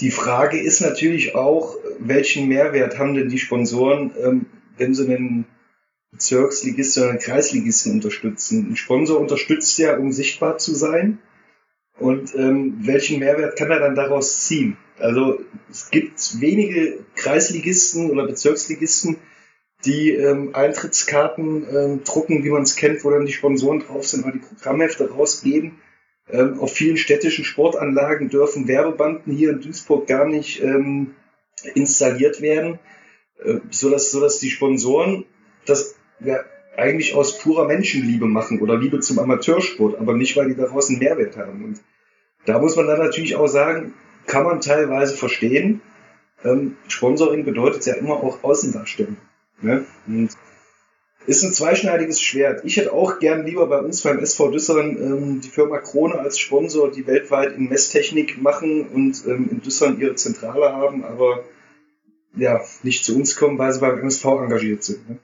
[0.00, 4.46] Die Frage ist natürlich auch, welchen Mehrwert haben denn die Sponsoren, ähm,
[4.76, 5.46] wenn sie einen
[6.10, 8.70] Bezirksligisten oder einen Kreisligisten unterstützen?
[8.70, 11.18] Ein Sponsor unterstützt ja, um sichtbar zu sein.
[11.98, 14.76] Und ähm, welchen Mehrwert kann er dann daraus ziehen?
[14.98, 15.40] Also
[15.70, 19.16] es gibt wenige Kreisligisten oder Bezirksligisten,
[19.84, 24.24] die ähm, Eintrittskarten ähm, drucken, wie man es kennt, wo dann die Sponsoren drauf sind,
[24.24, 25.80] weil die Programmhefte rausgeben.
[26.30, 31.14] Ähm, auf vielen städtischen Sportanlagen dürfen Werbebanden hier in Duisburg gar nicht ähm,
[31.74, 32.78] installiert werden,
[33.42, 35.26] äh, sodass, sodass die Sponsoren
[35.66, 36.44] das ja,
[36.76, 40.98] eigentlich aus purer Menschenliebe machen oder Liebe zum Amateursport, aber nicht, weil die daraus einen
[40.98, 41.64] Mehrwert haben.
[41.64, 41.80] Und
[42.46, 43.94] da muss man dann natürlich auch sagen,
[44.26, 45.80] kann man teilweise verstehen.
[46.44, 49.16] Ähm, Sponsoring bedeutet ja immer auch Außendarstellung.
[49.60, 49.84] Ne?
[50.06, 50.30] Und
[51.26, 52.64] ist ein zweischneidiges Schwert.
[52.64, 56.38] Ich hätte auch gern lieber bei uns beim SV Düssern ähm, die Firma Krone als
[56.38, 61.44] Sponsor, die weltweit in Messtechnik machen und ähm, in Düssern ihre Zentrale haben, aber
[62.36, 65.08] ja, nicht zu uns kommen, weil sie beim MSV engagiert sind.
[65.08, 65.18] Ne?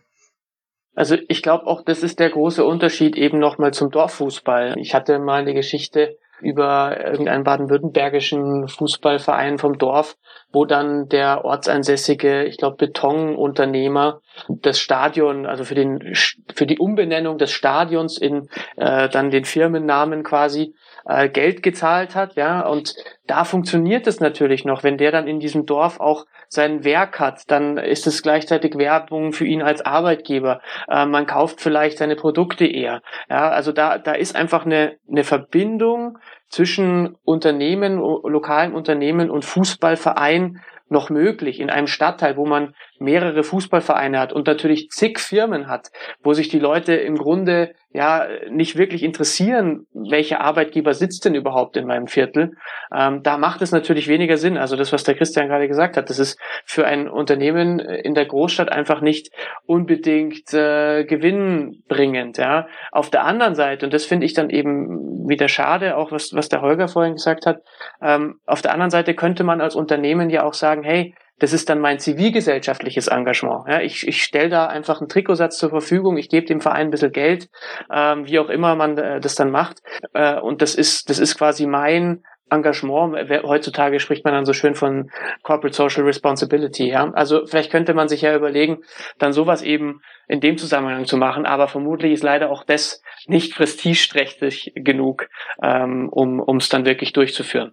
[0.94, 4.76] Also ich glaube auch, das ist der große Unterschied eben nochmal zum Dorffußball.
[4.78, 10.16] Ich hatte mal eine Geschichte über irgendeinen baden-württembergischen Fußballverein vom Dorf,
[10.52, 16.14] wo dann der ortsansässige, ich glaube, Betonunternehmer das Stadion, also für den
[16.54, 20.74] für die Umbenennung des Stadions in äh, dann den Firmennamen quasi
[21.06, 22.94] äh, Geld gezahlt hat, ja, und
[23.26, 27.50] da funktioniert es natürlich noch, wenn der dann in diesem Dorf auch sein Werk hat,
[27.50, 30.60] dann ist es gleichzeitig Werbung für ihn als Arbeitgeber.
[30.88, 33.02] Äh, man kauft vielleicht seine Produkte eher.
[33.28, 40.60] Ja, also da, da ist einfach eine, eine Verbindung zwischen Unternehmen, lokalen Unternehmen und Fußballverein
[40.88, 45.90] noch möglich in einem Stadtteil, wo man mehrere Fußballvereine hat und natürlich zig Firmen hat,
[46.22, 51.76] wo sich die Leute im Grunde ja nicht wirklich interessieren, welcher Arbeitgeber sitzt denn überhaupt
[51.76, 52.52] in meinem Viertel.
[52.94, 54.56] Ähm, da macht es natürlich weniger Sinn.
[54.58, 58.26] Also das, was der Christian gerade gesagt hat, das ist für ein Unternehmen in der
[58.26, 59.30] Großstadt einfach nicht
[59.66, 62.38] unbedingt äh, gewinnbringend.
[62.38, 62.68] Ja.
[62.92, 66.48] Auf der anderen Seite, und das finde ich dann eben wieder schade, auch was, was
[66.48, 67.62] der Holger vorhin gesagt hat,
[68.02, 71.68] ähm, auf der anderen Seite könnte man als Unternehmen ja auch sagen, hey, das ist
[71.68, 73.64] dann mein zivilgesellschaftliches Engagement.
[73.68, 76.90] Ja, ich ich stelle da einfach einen Trikotsatz zur Verfügung, ich gebe dem Verein ein
[76.90, 77.48] bisschen Geld,
[77.92, 79.78] ähm, wie auch immer man äh, das dann macht.
[80.14, 83.14] Äh, und das ist, das ist quasi mein Engagement.
[83.44, 85.10] Heutzutage spricht man dann so schön von
[85.42, 86.88] Corporate Social Responsibility.
[86.88, 87.10] Ja?
[87.12, 88.82] Also vielleicht könnte man sich ja überlegen,
[89.18, 93.54] dann sowas eben in dem Zusammenhang zu machen, aber vermutlich ist leider auch das nicht
[93.54, 95.28] prestigeträchtig genug,
[95.62, 97.72] ähm, um es dann wirklich durchzuführen.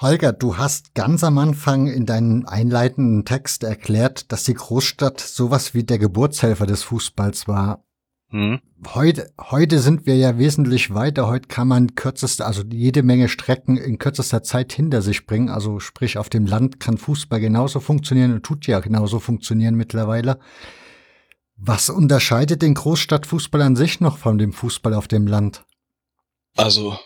[0.00, 5.74] Holger, du hast ganz am Anfang in deinem einleitenden Text erklärt, dass die Großstadt sowas
[5.74, 7.84] wie der Geburtshelfer des Fußballs war.
[8.30, 8.60] Hm.
[8.94, 11.26] Heute, heute sind wir ja wesentlich weiter.
[11.26, 15.48] Heute kann man kürzeste, also jede Menge Strecken in kürzester Zeit hinter sich bringen.
[15.48, 20.38] Also sprich, auf dem Land kann Fußball genauso funktionieren und tut ja genauso funktionieren mittlerweile.
[21.56, 25.64] Was unterscheidet den Großstadtfußball an sich noch von dem Fußball auf dem Land?
[26.54, 26.96] Also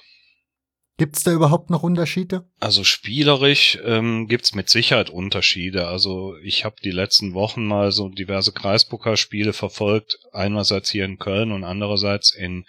[1.02, 2.44] Gibt es da überhaupt noch Unterschiede?
[2.60, 5.88] Also spielerisch ähm, gibt mit Sicherheit Unterschiede.
[5.88, 11.50] Also ich habe die letzten Wochen mal so diverse Kreispokalspiele verfolgt, einerseits hier in Köln
[11.50, 12.66] und andererseits in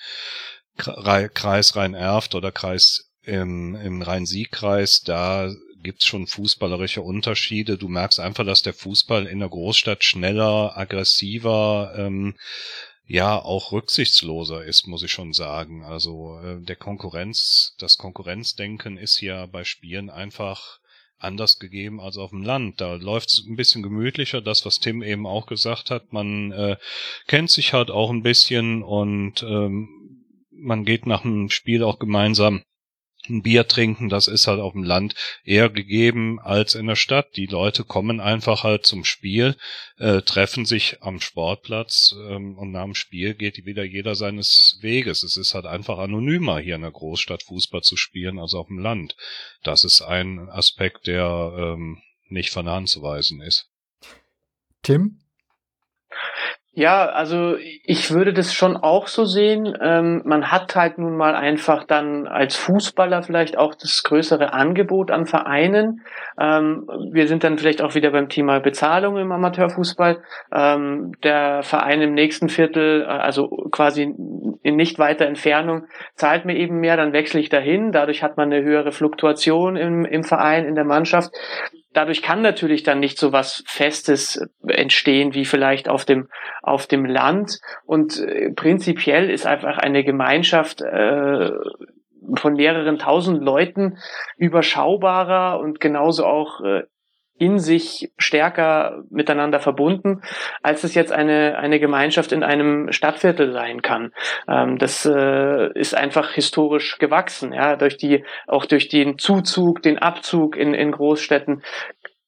[0.77, 5.01] Kreis Rhein-Erft oder Kreis im, im Rhein-Sieg-Kreis.
[5.01, 5.51] Da
[5.83, 7.77] gibt's schon fußballerische Unterschiede.
[7.77, 12.33] Du merkst einfach, dass der Fußball in der Großstadt schneller, aggressiver, ähm,
[13.05, 15.83] ja auch rücksichtsloser ist, muss ich schon sagen.
[15.83, 20.79] Also äh, der Konkurrenz, das Konkurrenzdenken ist ja bei Spielen einfach
[21.17, 22.81] anders gegeben als auf dem Land.
[22.81, 26.11] Da läuft's ein bisschen gemütlicher, das, was Tim eben auch gesagt hat.
[26.11, 26.77] Man äh,
[27.27, 29.89] kennt sich halt auch ein bisschen und ähm,
[30.51, 32.63] man geht nach dem Spiel auch gemeinsam
[33.29, 37.35] ein Bier trinken, das ist halt auf dem Land eher gegeben als in der Stadt.
[37.35, 39.55] Die Leute kommen einfach halt zum Spiel,
[39.97, 45.23] äh, treffen sich am Sportplatz ähm, und nach dem Spiel geht wieder jeder seines Weges.
[45.23, 48.79] Es ist halt einfach anonymer hier in der Großstadt Fußball zu spielen als auf dem
[48.79, 49.15] Land.
[49.63, 53.69] Das ist ein Aspekt, der ähm, nicht von der Hand zu weisen ist.
[54.81, 55.22] Tim?
[56.75, 59.77] Ja, also ich würde das schon auch so sehen.
[59.79, 65.11] Ähm, man hat halt nun mal einfach dann als Fußballer vielleicht auch das größere Angebot
[65.11, 66.01] an Vereinen.
[66.39, 70.23] Ähm, wir sind dann vielleicht auch wieder beim Thema Bezahlung im Amateurfußball.
[70.51, 74.11] Ähm, der Verein im nächsten Viertel, äh, also quasi
[74.63, 77.91] in nicht weiter Entfernung, zahlt mir eben mehr, dann wechsle ich dahin.
[77.91, 81.33] Dadurch hat man eine höhere Fluktuation im, im Verein, in der Mannschaft
[81.93, 86.29] dadurch kann natürlich dann nicht so was Festes entstehen wie vielleicht auf dem
[86.61, 87.59] auf dem Land.
[87.85, 91.51] Und äh, prinzipiell ist einfach eine Gemeinschaft äh,
[92.35, 93.97] von mehreren tausend Leuten
[94.37, 96.83] überschaubarer und genauso auch äh,
[97.43, 100.21] in sich stärker miteinander verbunden,
[100.61, 104.13] als es jetzt eine, eine Gemeinschaft in einem Stadtviertel sein kann.
[104.47, 109.97] Ähm, das äh, ist einfach historisch gewachsen, ja, durch die, auch durch den Zuzug, den
[109.99, 111.63] Abzug in, in Großstädten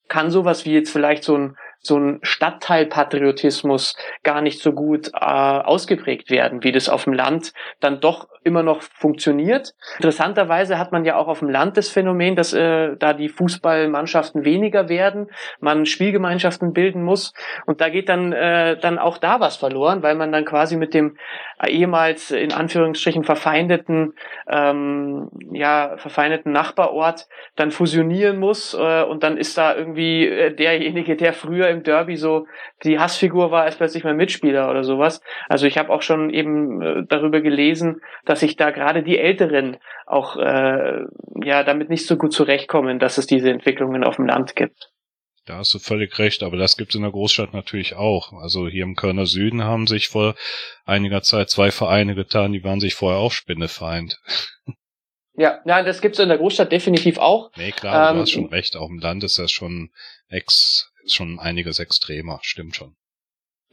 [0.08, 5.20] kann sowas wie jetzt vielleicht so ein so ein Stadtteilpatriotismus gar nicht so gut äh,
[5.20, 9.74] ausgeprägt werden, wie das auf dem Land dann doch immer noch funktioniert.
[9.98, 14.46] Interessanterweise hat man ja auch auf dem Land das Phänomen, dass äh, da die Fußballmannschaften
[14.46, 15.30] weniger werden,
[15.60, 17.34] man Spielgemeinschaften bilden muss
[17.66, 20.94] und da geht dann äh, dann auch da was verloren, weil man dann quasi mit
[20.94, 21.18] dem
[21.64, 24.14] ehemals in Anführungsstrichen verfeindeten,
[24.48, 31.16] ähm, ja, verfeindeten Nachbarort dann fusionieren muss äh, und dann ist da irgendwie äh, derjenige,
[31.16, 32.48] der früher im Derby so
[32.84, 35.22] die Hassfigur war, als plötzlich mein Mitspieler oder sowas.
[35.48, 39.78] Also ich habe auch schon eben äh, darüber gelesen, dass sich da gerade die Älteren
[40.06, 41.02] auch äh,
[41.44, 44.92] ja damit nicht so gut zurechtkommen, dass es diese Entwicklungen auf dem Land gibt.
[45.46, 48.34] Da hast du völlig recht, aber das gibt es in der Großstadt natürlich auch.
[48.34, 50.36] Also hier im Kölner Süden haben sich vor
[50.86, 54.20] einiger Zeit zwei Vereine getan, die waren sich vorher auch Spinnefeind.
[55.38, 57.52] Ja, ja, das gibt's in der Großstadt definitiv auch.
[57.58, 58.78] Nee, klar, ähm, du hast schon recht.
[58.78, 59.90] Auch im Land ist das schon
[60.30, 62.40] ex, schon einiges extremer.
[62.42, 62.96] Stimmt schon.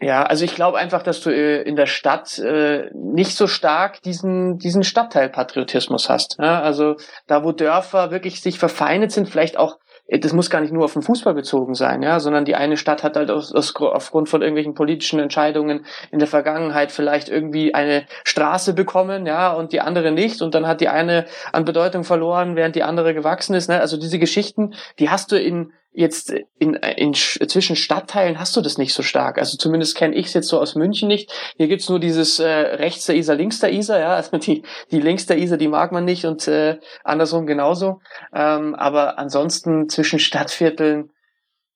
[0.01, 4.03] Ja, also ich glaube einfach, dass du äh, in der Stadt äh, nicht so stark
[4.03, 6.37] diesen diesen Stadtteilpatriotismus hast.
[6.41, 6.61] Ja?
[6.61, 6.97] Also
[7.29, 9.77] da, wo Dörfer wirklich sich verfeindet sind, vielleicht auch
[10.21, 13.03] das muss gar nicht nur auf den Fußball bezogen sein, ja, sondern die eine Stadt
[13.03, 18.05] hat halt aus, aus, aufgrund von irgendwelchen politischen Entscheidungen in der Vergangenheit vielleicht irgendwie eine
[18.25, 22.57] Straße bekommen, ja, und die andere nicht, und dann hat die eine an Bedeutung verloren,
[22.57, 23.81] während die andere gewachsen ist, ne?
[23.81, 28.79] Also diese Geschichten, die hast du in jetzt in, in zwischen Stadtteilen hast du das
[28.79, 29.39] nicht so stark.
[29.39, 31.31] Also zumindest kenne ich es jetzt so aus München nicht.
[31.57, 34.15] Hier gibt's nur dieses äh, rechts der Isar, links der Isar, ja.
[34.15, 38.01] Also die, die links der Isar, die mag man nicht und äh, andersrum genauso.
[38.33, 41.11] Ähm, aber ansonsten zwischen Stadtvierteln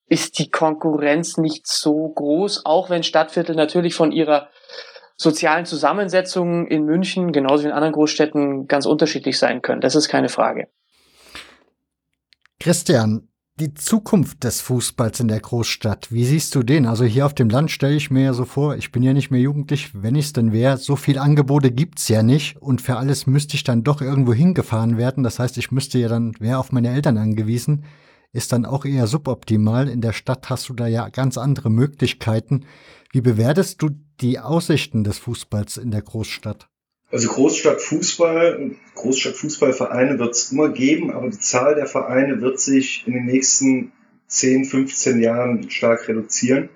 [0.08, 4.48] ist die Konkurrenz nicht so groß, auch wenn Stadtviertel natürlich von ihrer
[5.16, 9.80] sozialen Zusammensetzung in München, genauso wie in anderen Großstädten, ganz unterschiedlich sein können.
[9.80, 10.68] Das ist keine Frage.
[12.60, 13.28] Christian,
[13.58, 16.84] die Zukunft des Fußballs in der Großstadt, wie siehst du den?
[16.84, 19.30] Also hier auf dem Land stelle ich mir ja so vor, ich bin ja nicht
[19.30, 22.98] mehr jugendlich, wenn ich es denn wäre, so viel Angebote gibt's ja nicht und für
[22.98, 25.24] alles müsste ich dann doch irgendwo hingefahren werden.
[25.24, 27.84] Das heißt, ich müsste ja dann, wäre auf meine Eltern angewiesen,
[28.32, 29.88] ist dann auch eher suboptimal.
[29.88, 32.66] In der Stadt hast du da ja ganz andere Möglichkeiten.
[33.10, 33.88] Wie bewertest du
[34.20, 36.68] die Aussichten des Fußballs in der Großstadt?
[37.10, 43.12] Also Großstadtfußball, Großstadtfußballvereine wird es immer geben, aber die Zahl der Vereine wird sich in
[43.12, 43.92] den nächsten
[44.26, 46.68] 10, 15 Jahren stark reduzieren.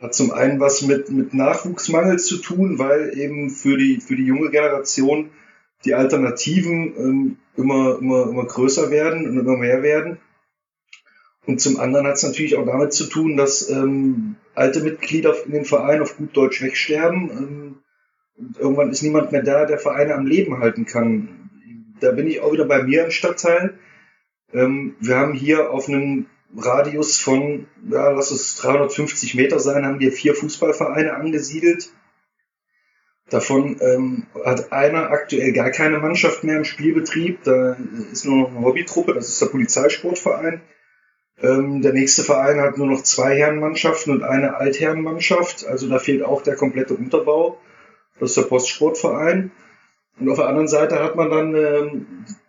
[0.00, 4.24] Hat zum einen was mit, mit Nachwuchsmangel zu tun, weil eben für die, für die
[4.24, 5.30] junge Generation
[5.84, 10.18] die Alternativen ähm, immer, immer, immer größer werden und immer mehr werden.
[11.46, 15.52] Und zum anderen hat es natürlich auch damit zu tun, dass ähm, alte Mitglieder in
[15.52, 17.30] den Vereinen auf gut Deutsch wegsterben.
[17.30, 17.78] Ähm,
[18.38, 21.50] und irgendwann ist niemand mehr da, der Vereine am Leben halten kann.
[22.00, 23.78] Da bin ich auch wieder bei mir im Stadtteil.
[24.52, 26.26] Ähm, wir haben hier auf einem
[26.56, 31.90] Radius von, ja, lass es 350 Meter sein, haben wir vier Fußballvereine angesiedelt.
[33.28, 37.42] Davon ähm, hat einer aktuell gar keine Mannschaft mehr im Spielbetrieb.
[37.44, 37.76] Da
[38.10, 40.62] ist nur noch eine Hobbytruppe, das ist der Polizeisportverein.
[41.42, 45.66] Ähm, der nächste Verein hat nur noch zwei Herrenmannschaften und eine Altherrenmannschaft.
[45.66, 47.60] Also da fehlt auch der komplette Unterbau.
[48.20, 49.50] Das ist der Postsportverein.
[50.18, 52.06] Und auf der anderen Seite hat man dann ähm,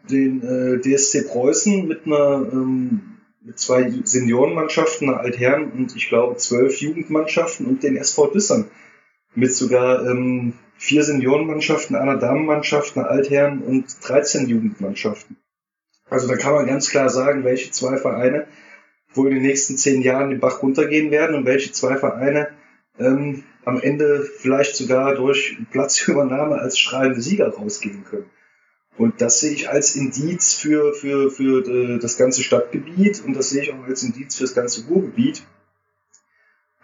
[0.10, 6.36] den äh, DSC Preußen mit einer ähm, mit zwei Seniorenmannschaften, einer Altherren und ich glaube
[6.36, 8.70] zwölf Jugendmannschaften und den SV Düssern
[9.34, 15.38] mit sogar ähm, vier Seniorenmannschaften, einer Damenmannschaft, einer Altherren und 13 Jugendmannschaften.
[16.10, 18.48] Also da kann man ganz klar sagen, welche zwei Vereine
[19.14, 22.50] wohl in den nächsten zehn Jahren den Bach runtergehen werden und welche zwei Vereine
[23.00, 28.30] ähm, am Ende vielleicht sogar durch Platzübernahme als strahlende Sieger rausgehen können.
[28.98, 33.50] Und das sehe ich als Indiz für, für, für äh, das ganze Stadtgebiet und das
[33.50, 35.44] sehe ich auch als Indiz für das ganze Ruhrgebiet,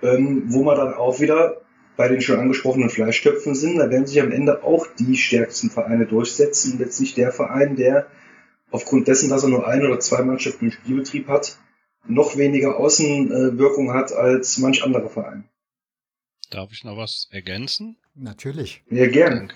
[0.02, 1.62] ähm, wo man dann auch wieder
[1.98, 3.78] bei den schon angesprochenen Fleischtöpfen sind.
[3.78, 8.08] Da werden sich am Ende auch die stärksten Vereine durchsetzen nicht der Verein, der
[8.72, 11.58] aufgrund dessen, dass er nur ein oder zwei Mannschaften im Spielbetrieb hat,
[12.08, 15.50] noch weniger Außenwirkung hat als manch anderer Verein.
[16.56, 17.98] Darf ich noch was ergänzen?
[18.14, 18.82] Natürlich.
[18.90, 19.50] Ja, gerne.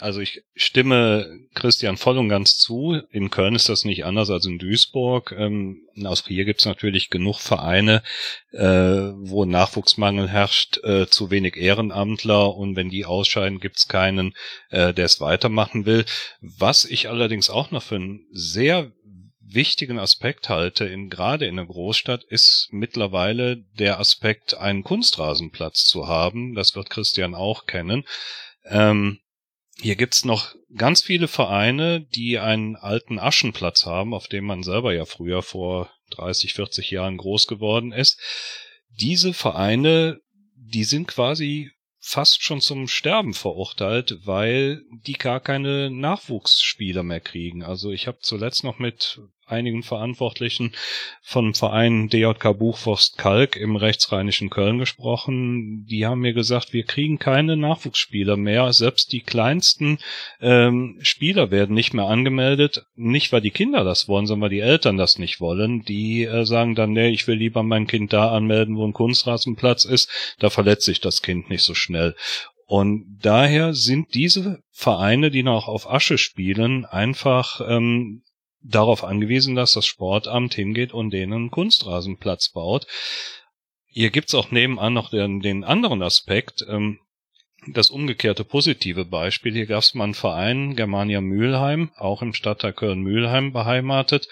[0.00, 3.00] Also ich stimme Christian voll und ganz zu.
[3.12, 5.32] In Köln ist das nicht anders als in Duisburg.
[5.38, 8.02] Ähm, aus hier gibt es natürlich genug Vereine,
[8.50, 14.34] äh, wo Nachwuchsmangel herrscht, äh, zu wenig Ehrenamtler und wenn die ausscheiden, gibt es keinen,
[14.70, 16.04] äh, der es weitermachen will.
[16.40, 18.90] Was ich allerdings auch noch für ein sehr
[19.56, 26.06] wichtigen Aspekt halte, in, gerade in der Großstadt, ist mittlerweile der Aspekt, einen Kunstrasenplatz zu
[26.06, 26.54] haben.
[26.54, 28.04] Das wird Christian auch kennen.
[28.64, 29.18] Ähm,
[29.78, 34.94] hier gibt's noch ganz viele Vereine, die einen alten Aschenplatz haben, auf dem man selber
[34.94, 38.20] ja früher vor 30, 40 Jahren groß geworden ist.
[38.88, 40.20] Diese Vereine,
[40.54, 47.64] die sind quasi fast schon zum Sterben verurteilt, weil die gar keine Nachwuchsspieler mehr kriegen.
[47.64, 50.72] Also ich habe zuletzt noch mit einigen Verantwortlichen
[51.22, 55.86] vom Verein DJK Buchforst Kalk im rechtsrheinischen Köln gesprochen.
[55.88, 58.72] Die haben mir gesagt, wir kriegen keine Nachwuchsspieler mehr.
[58.72, 59.98] Selbst die kleinsten
[60.40, 62.84] ähm, Spieler werden nicht mehr angemeldet.
[62.96, 65.82] Nicht, weil die Kinder das wollen, sondern weil die Eltern das nicht wollen.
[65.82, 69.84] Die äh, sagen dann, nee, ich will lieber mein Kind da anmelden, wo ein Kunstrasenplatz
[69.84, 70.10] ist.
[70.38, 72.16] Da verletzt sich das Kind nicht so schnell.
[72.66, 78.22] Und daher sind diese Vereine, die noch auf Asche spielen, einfach ähm,
[78.68, 82.86] darauf angewiesen, dass das Sportamt hingeht und denen Kunstrasenplatz baut.
[83.86, 86.98] Hier gibt's auch nebenan noch den, den anderen Aspekt, ähm,
[87.68, 89.52] das umgekehrte positive Beispiel.
[89.52, 94.28] Hier gab's mal einen Verein, Germania Mülheim, auch im Stadtteil Köln-Mülheim beheimatet.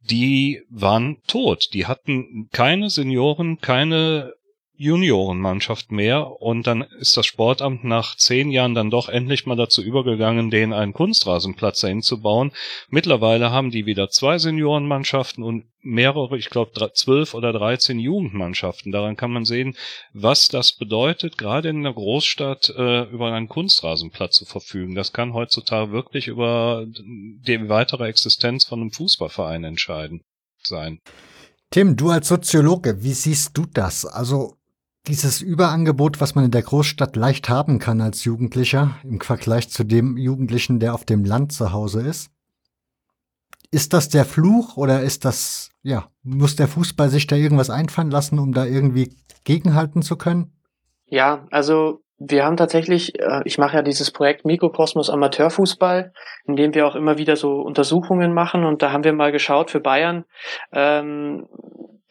[0.00, 1.68] Die waren tot.
[1.74, 4.32] Die hatten keine Senioren, keine
[4.78, 9.82] Juniorenmannschaft mehr und dann ist das Sportamt nach zehn Jahren dann doch endlich mal dazu
[9.82, 12.52] übergegangen, denen einen Kunstrasenplatz dahin zu bauen.
[12.88, 18.92] Mittlerweile haben die wieder zwei Seniorenmannschaften und mehrere, ich glaube zwölf oder dreizehn Jugendmannschaften.
[18.92, 19.76] Daran kann man sehen,
[20.12, 24.94] was das bedeutet, gerade in einer Großstadt äh, über einen Kunstrasenplatz zu verfügen.
[24.94, 30.22] Das kann heutzutage wirklich über die weitere Existenz von einem Fußballverein entscheiden
[30.62, 31.00] sein.
[31.70, 34.04] Tim, du als Soziologe, wie siehst du das?
[34.04, 34.56] Also
[35.08, 39.84] dieses Überangebot, was man in der Großstadt leicht haben kann als Jugendlicher im Vergleich zu
[39.84, 42.30] dem Jugendlichen, der auf dem Land zu Hause ist.
[43.70, 48.10] Ist das der Fluch oder ist das, ja, muss der Fußball sich da irgendwas einfallen
[48.10, 50.52] lassen, um da irgendwie gegenhalten zu können?
[51.06, 56.12] Ja, also wir haben tatsächlich, äh, ich mache ja dieses Projekt Mikrokosmos Amateurfußball,
[56.46, 59.70] in dem wir auch immer wieder so Untersuchungen machen und da haben wir mal geschaut
[59.70, 60.24] für Bayern,
[60.72, 61.46] ähm,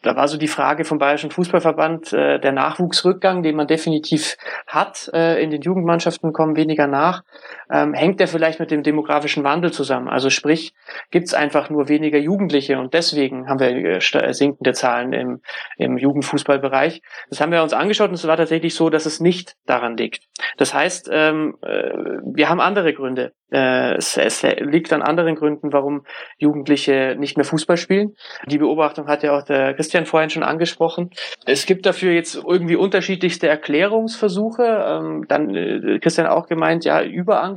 [0.06, 4.36] da war so die Frage vom Bayerischen Fußballverband, äh, der Nachwuchsrückgang, den man definitiv
[4.68, 7.24] hat, äh, in den Jugendmannschaften kommen weniger nach,
[7.70, 10.08] ähm, hängt der vielleicht mit dem demografischen Wandel zusammen?
[10.08, 10.72] Also sprich,
[11.10, 15.40] gibt es einfach nur weniger Jugendliche und deswegen haben wir äh, äh, sinkende Zahlen im,
[15.76, 17.02] im Jugendfußballbereich.
[17.30, 20.24] Das haben wir uns angeschaut und es war tatsächlich so, dass es nicht daran liegt.
[20.56, 21.92] Das heißt, ähm, äh,
[22.34, 23.32] wir haben andere Gründe.
[23.50, 26.04] Äh, es, es liegt an anderen Gründen, warum
[26.38, 28.14] Jugendliche nicht mehr Fußball spielen.
[28.46, 31.10] Die Beobachtung hat ja auch der Christian vorhin schon angesprochen.
[31.44, 34.62] Es gibt dafür jetzt irgendwie unterschiedlichste Erklärungsversuche.
[34.64, 37.55] Ähm, dann äh, Christian auch gemeint, ja, Überangebot.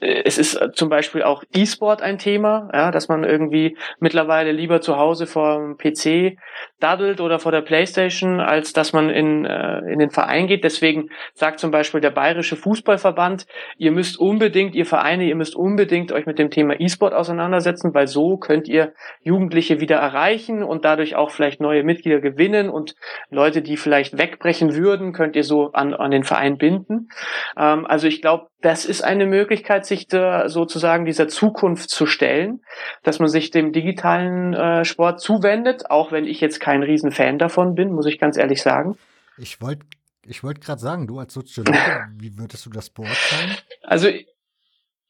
[0.00, 4.80] Äh, es ist zum Beispiel auch E-Sport ein Thema, ja, dass man irgendwie mittlerweile lieber
[4.80, 6.38] zu Hause vor dem PC
[6.82, 10.64] daddelt oder vor der Playstation, als dass man in, in den Verein geht.
[10.64, 13.46] Deswegen sagt zum Beispiel der Bayerische Fußballverband,
[13.78, 18.06] ihr müsst unbedingt, ihr Vereine, ihr müsst unbedingt euch mit dem Thema E-Sport auseinandersetzen, weil
[18.06, 22.94] so könnt ihr Jugendliche wieder erreichen und dadurch auch vielleicht neue Mitglieder gewinnen und
[23.30, 27.08] Leute, die vielleicht wegbrechen würden, könnt ihr so an, an den Verein binden.
[27.56, 32.60] Ähm, also ich glaube, das ist eine Möglichkeit, sich da sozusagen dieser Zukunft zu stellen,
[33.02, 37.74] dass man sich dem digitalen äh, Sport zuwendet, auch wenn ich jetzt kein Riesenfan davon
[37.74, 38.96] bin, muss ich ganz ehrlich sagen.
[39.36, 39.84] Ich wollte
[40.24, 41.76] ich wollte gerade sagen, du als Soziologe,
[42.18, 43.56] wie würdest du das beurteilen?
[43.82, 44.08] Also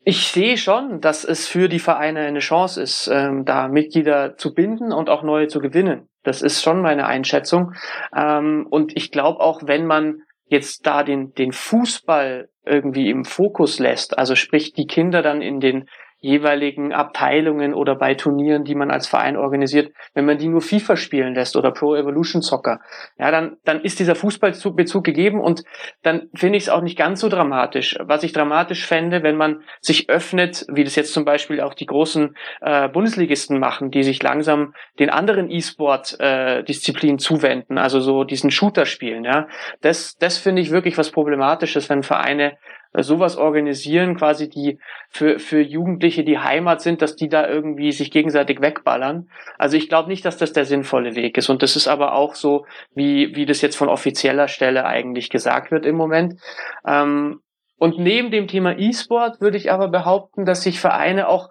[0.03, 4.55] ich sehe schon, dass es für die Vereine eine Chance ist, ähm, da Mitglieder zu
[4.55, 6.09] binden und auch neue zu gewinnen.
[6.23, 7.75] Das ist schon meine Einschätzung.
[8.17, 13.79] Ähm, und ich glaube auch, wenn man jetzt da den, den Fußball irgendwie im Fokus
[13.79, 15.87] lässt, also sprich die Kinder dann in den
[16.21, 20.97] jeweiligen Abteilungen oder bei Turnieren, die man als Verein organisiert, wenn man die nur FIFA
[20.97, 22.81] spielen lässt oder Pro Evolution Soccer,
[23.19, 25.65] ja, dann, dann ist dieser Fußballbezug gegeben und
[26.03, 27.97] dann finde ich es auch nicht ganz so dramatisch.
[28.01, 31.87] Was ich dramatisch fände, wenn man sich öffnet, wie das jetzt zum Beispiel auch die
[31.87, 38.51] großen äh, Bundesligisten machen, die sich langsam den anderen E-Sport-Disziplinen äh, zuwenden, also so diesen
[38.51, 39.49] Shooter spielen, ja.
[39.81, 42.59] Das, das finde ich wirklich was Problematisches, wenn Vereine
[42.93, 48.11] sowas organisieren, quasi die für, für Jugendliche die Heimat sind, dass die da irgendwie sich
[48.11, 49.29] gegenseitig wegballern.
[49.59, 51.49] Also ich glaube nicht, dass das der sinnvolle Weg ist.
[51.49, 55.71] Und das ist aber auch so, wie, wie das jetzt von offizieller Stelle eigentlich gesagt
[55.71, 56.41] wird im Moment.
[56.87, 57.41] Ähm,
[57.79, 61.49] und neben dem Thema E-Sport würde ich aber behaupten, dass sich Vereine auch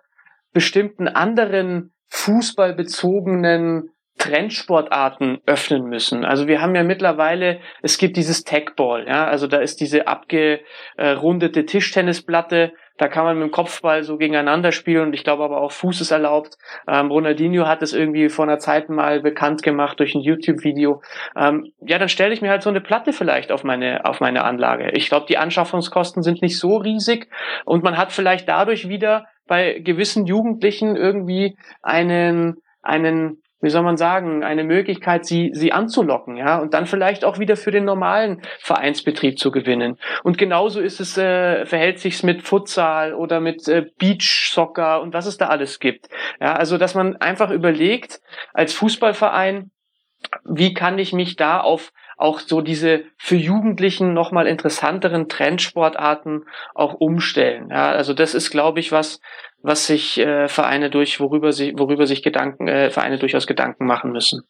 [0.52, 6.26] bestimmten anderen fußballbezogenen Trendsportarten öffnen müssen.
[6.26, 11.66] Also wir haben ja mittlerweile, es gibt dieses Tagball, ja, also da ist diese abgerundete
[11.66, 15.72] Tischtennisplatte, da kann man mit dem Kopfball so gegeneinander spielen und ich glaube aber auch
[15.72, 16.58] Fuß ist erlaubt.
[16.86, 21.02] Ähm, Ronaldinho hat es irgendwie vor einer Zeit mal bekannt gemacht durch ein YouTube-Video.
[21.38, 24.44] Ähm, ja, dann stelle ich mir halt so eine Platte vielleicht auf meine, auf meine
[24.44, 24.92] Anlage.
[24.92, 27.30] Ich glaube, die Anschaffungskosten sind nicht so riesig
[27.64, 33.98] und man hat vielleicht dadurch wieder bei gewissen Jugendlichen irgendwie einen, einen wie soll man
[33.98, 38.42] sagen, eine Möglichkeit, sie, sie anzulocken, ja, und dann vielleicht auch wieder für den normalen
[38.60, 39.98] Vereinsbetrieb zu gewinnen.
[40.24, 45.14] Und genauso ist es, äh, verhält sich's mit Futsal oder mit äh, Beach Soccer und
[45.14, 46.10] was es da alles gibt.
[46.40, 48.22] Ja, also, dass man einfach überlegt,
[48.54, 49.72] als Fußballverein,
[50.46, 56.46] wie kann ich mich da auf auch so diese für Jugendlichen nochmal interessanteren Trendsportarten
[56.76, 57.70] auch umstellen.
[57.72, 59.22] Ja, also das ist, glaube ich, was,
[59.62, 64.12] was sich äh, Vereine durch, worüber sie, worüber sich Gedanken, äh, Vereine durchaus Gedanken machen
[64.12, 64.44] müssen.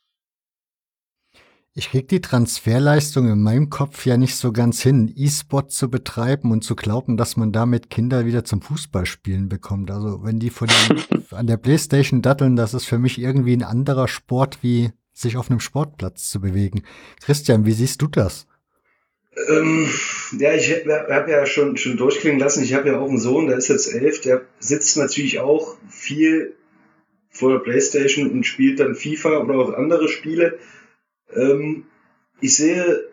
[1.76, 6.52] Ich krieg die Transferleistung in meinem Kopf ja nicht so ganz hin, E-Sport zu betreiben
[6.52, 9.90] und zu glauben, dass man damit Kinder wieder zum Fußballspielen bekommt.
[9.90, 13.64] Also wenn die von den, an der Playstation datteln, das ist für mich irgendwie ein
[13.64, 16.84] anderer Sport wie sich auf einem Sportplatz zu bewegen.
[17.22, 18.46] Christian, wie siehst du das?
[19.36, 19.88] Ähm,
[20.38, 23.58] ja, ich habe ja schon, schon durchklingen lassen, ich habe ja auch einen Sohn, der
[23.58, 26.56] ist jetzt elf, der sitzt natürlich auch viel
[27.30, 30.58] vor der Playstation und spielt dann FIFA oder auch andere Spiele.
[31.34, 31.86] Ähm,
[32.42, 33.10] ich sehe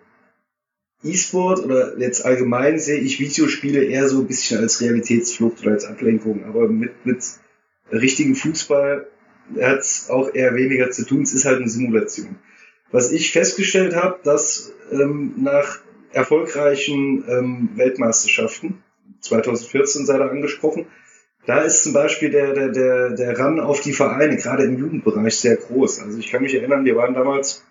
[1.02, 5.84] E-Sport oder jetzt allgemein sehe ich Videospiele eher so ein bisschen als Realitätsflucht oder als
[5.84, 7.24] Ablenkung, aber mit, mit
[7.92, 9.06] richtigen Fußball
[9.60, 12.36] hat es auch eher weniger zu tun, es ist halt eine Simulation.
[12.90, 15.80] Was ich festgestellt habe, dass ähm, nach
[16.16, 18.82] erfolgreichen ähm, Weltmeisterschaften,
[19.20, 20.86] 2014 sei da angesprochen,
[21.44, 25.36] da ist zum Beispiel der, der, der, der Run auf die Vereine, gerade im Jugendbereich,
[25.36, 26.00] sehr groß.
[26.00, 27.64] Also ich kann mich erinnern, wir waren damals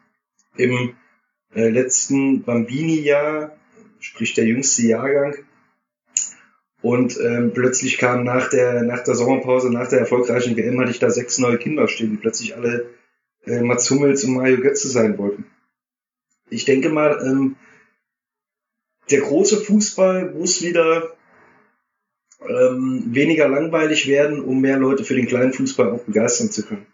[0.55, 0.95] im
[1.53, 3.57] äh, letzten Bambini-Jahr,
[3.99, 5.35] sprich der jüngste Jahrgang,
[6.81, 10.99] und ähm, plötzlich kam nach der, nach der Sommerpause, nach der erfolgreichen WM, hatte ich
[10.99, 12.91] da sechs neue Kinder stehen, die plötzlich alle
[13.47, 15.45] äh, Mats Hummels und Mario Götze sein wollten.
[16.51, 17.55] Ich denke mal, ähm,
[19.11, 21.11] der große Fußball muss wieder
[22.41, 26.87] ähm, weniger langweilig werden, um mehr Leute für den kleinen Fußball auch begeistern zu können.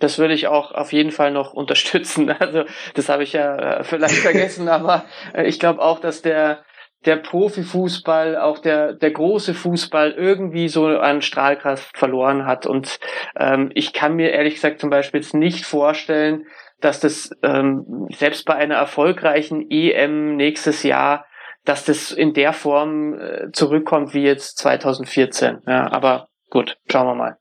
[0.00, 2.34] Das würde ich auch auf jeden Fall noch unterstützen.
[2.40, 6.64] Also das habe ich ja äh, vielleicht vergessen, aber äh, ich glaube auch, dass der
[7.06, 12.66] der Profifußball, auch der, der große Fußball irgendwie so an Strahlkraft verloren hat.
[12.66, 13.00] Und
[13.38, 16.46] ähm, ich kann mir ehrlich gesagt zum Beispiel jetzt nicht vorstellen,
[16.80, 21.26] dass das ähm, selbst bei einer erfolgreichen EM nächstes Jahr,
[21.64, 25.58] dass das in der Form äh, zurückkommt wie jetzt 2014.
[25.66, 27.36] Ja, aber gut, schauen wir mal.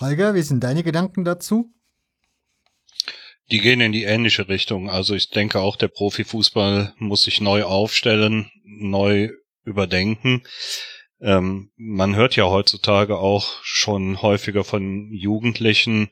[0.00, 1.70] Holger, wie sind deine Gedanken dazu?
[3.50, 4.88] Die gehen in die ähnliche Richtung.
[4.88, 9.30] Also ich denke auch, der Profifußball muss sich neu aufstellen, neu
[9.64, 10.42] überdenken.
[11.20, 16.10] Ähm, man hört ja heutzutage auch schon häufiger von Jugendlichen,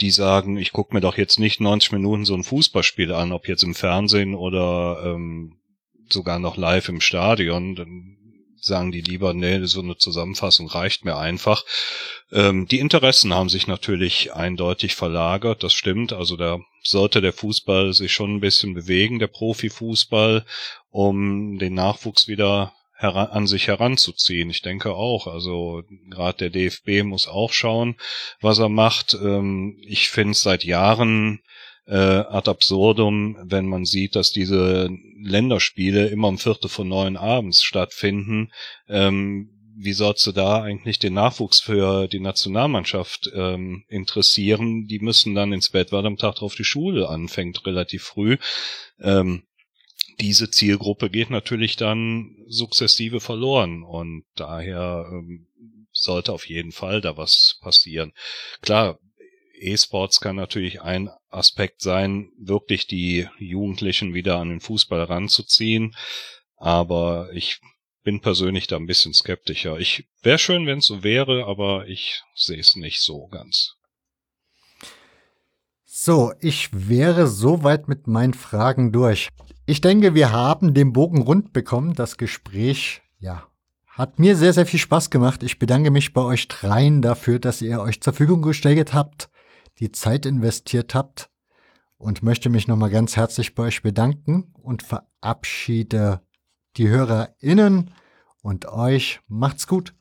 [0.00, 3.48] die sagen, ich gucke mir doch jetzt nicht 90 Minuten so ein Fußballspiel an, ob
[3.48, 5.58] jetzt im Fernsehen oder ähm,
[6.08, 7.74] sogar noch live im Stadion.
[7.74, 8.16] Dann
[8.60, 11.64] sagen die lieber, nee, so eine Zusammenfassung reicht mir einfach.
[12.32, 16.12] Ähm, die Interessen haben sich natürlich eindeutig verlagert, das stimmt.
[16.12, 20.44] Also da sollte der Fußball sich schon ein bisschen bewegen, der Profifußball,
[20.90, 24.50] um den Nachwuchs wieder an sich heranzuziehen.
[24.50, 25.26] Ich denke auch.
[25.26, 27.96] Also gerade der DFB muss auch schauen,
[28.40, 29.14] was er macht.
[29.14, 31.40] Ähm, ich finde es seit Jahren
[31.86, 34.90] äh, ad absurdum, wenn man sieht, dass diese
[35.22, 38.52] Länderspiele immer um Viertel von neun abends stattfinden.
[38.88, 44.88] Ähm, wie sollst du da eigentlich den Nachwuchs für die Nationalmannschaft ähm, interessieren?
[44.88, 48.38] Die müssen dann ins Bett, weil am Tag drauf die Schule anfängt, relativ früh.
[49.00, 49.44] Ähm,
[50.20, 55.46] diese Zielgruppe geht natürlich dann sukzessive verloren und daher ähm,
[55.92, 58.12] sollte auf jeden Fall da was passieren.
[58.60, 58.98] Klar,
[59.60, 65.94] E-Sports kann natürlich ein Aspekt sein, wirklich die Jugendlichen wieder an den Fußball ranzuziehen.
[66.56, 67.60] Aber ich
[68.02, 69.78] bin persönlich da ein bisschen skeptischer.
[69.78, 73.74] Ich wäre schön, wenn es so wäre, aber ich sehe es nicht so ganz.
[75.84, 79.28] So, ich wäre soweit mit meinen Fragen durch.
[79.68, 81.94] Ich denke, wir haben den Bogen rund bekommen.
[81.94, 83.44] Das Gespräch, ja,
[83.86, 85.42] hat mir sehr, sehr viel Spaß gemacht.
[85.42, 89.28] Ich bedanke mich bei euch dreien dafür, dass ihr euch zur Verfügung gestellt habt
[89.78, 91.30] die Zeit investiert habt
[91.96, 96.20] und möchte mich nochmal ganz herzlich bei euch bedanken und verabschiede
[96.76, 97.92] die HörerInnen
[98.42, 99.20] und euch.
[99.28, 99.94] Macht's gut.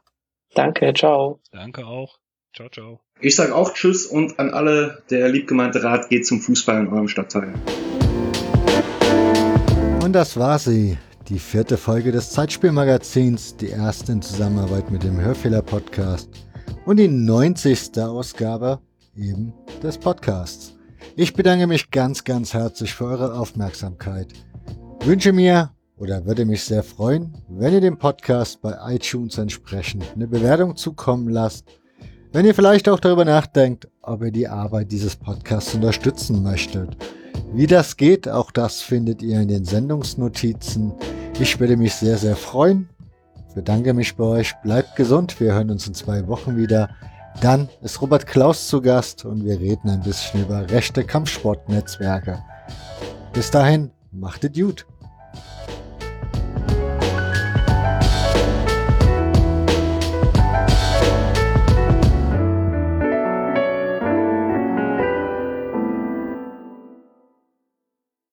[0.54, 1.42] Danke, ciao.
[1.52, 2.20] Danke auch.
[2.56, 3.02] Ciao, ciao.
[3.20, 7.08] Ich sage auch Tschüss und an alle, der liebgemeinte Rat geht zum Fußball in eurem
[7.08, 7.54] Stadtteil.
[10.08, 10.98] Und das war sie,
[11.28, 16.30] die vierte Folge des Zeitspielmagazins, die erste in Zusammenarbeit mit dem Hörfehler-Podcast
[16.86, 18.00] und die 90.
[18.00, 18.80] Ausgabe
[19.18, 19.52] eben
[19.84, 20.78] des Podcasts.
[21.18, 24.32] Ich bedanke mich ganz, ganz herzlich für eure Aufmerksamkeit.
[25.04, 30.30] Wünsche mir oder würde mich sehr freuen, wenn ihr dem Podcast bei iTunes entsprechend eine
[30.30, 31.68] Bewertung zukommen lasst.
[32.32, 36.96] Wenn ihr vielleicht auch darüber nachdenkt, ob ihr die Arbeit dieses Podcasts unterstützen möchtet.
[37.54, 40.92] Wie das geht, auch das findet ihr in den Sendungsnotizen.
[41.40, 42.90] Ich würde mich sehr, sehr freuen.
[43.56, 44.54] Bedanke mich bei euch.
[44.62, 45.40] Bleibt gesund.
[45.40, 46.90] Wir hören uns in zwei Wochen wieder.
[47.42, 52.44] Dann ist Robert Klaus zu Gast und wir reden ein bisschen über rechte Kampfsportnetzwerke.
[53.34, 54.86] Bis dahin, macht es gut.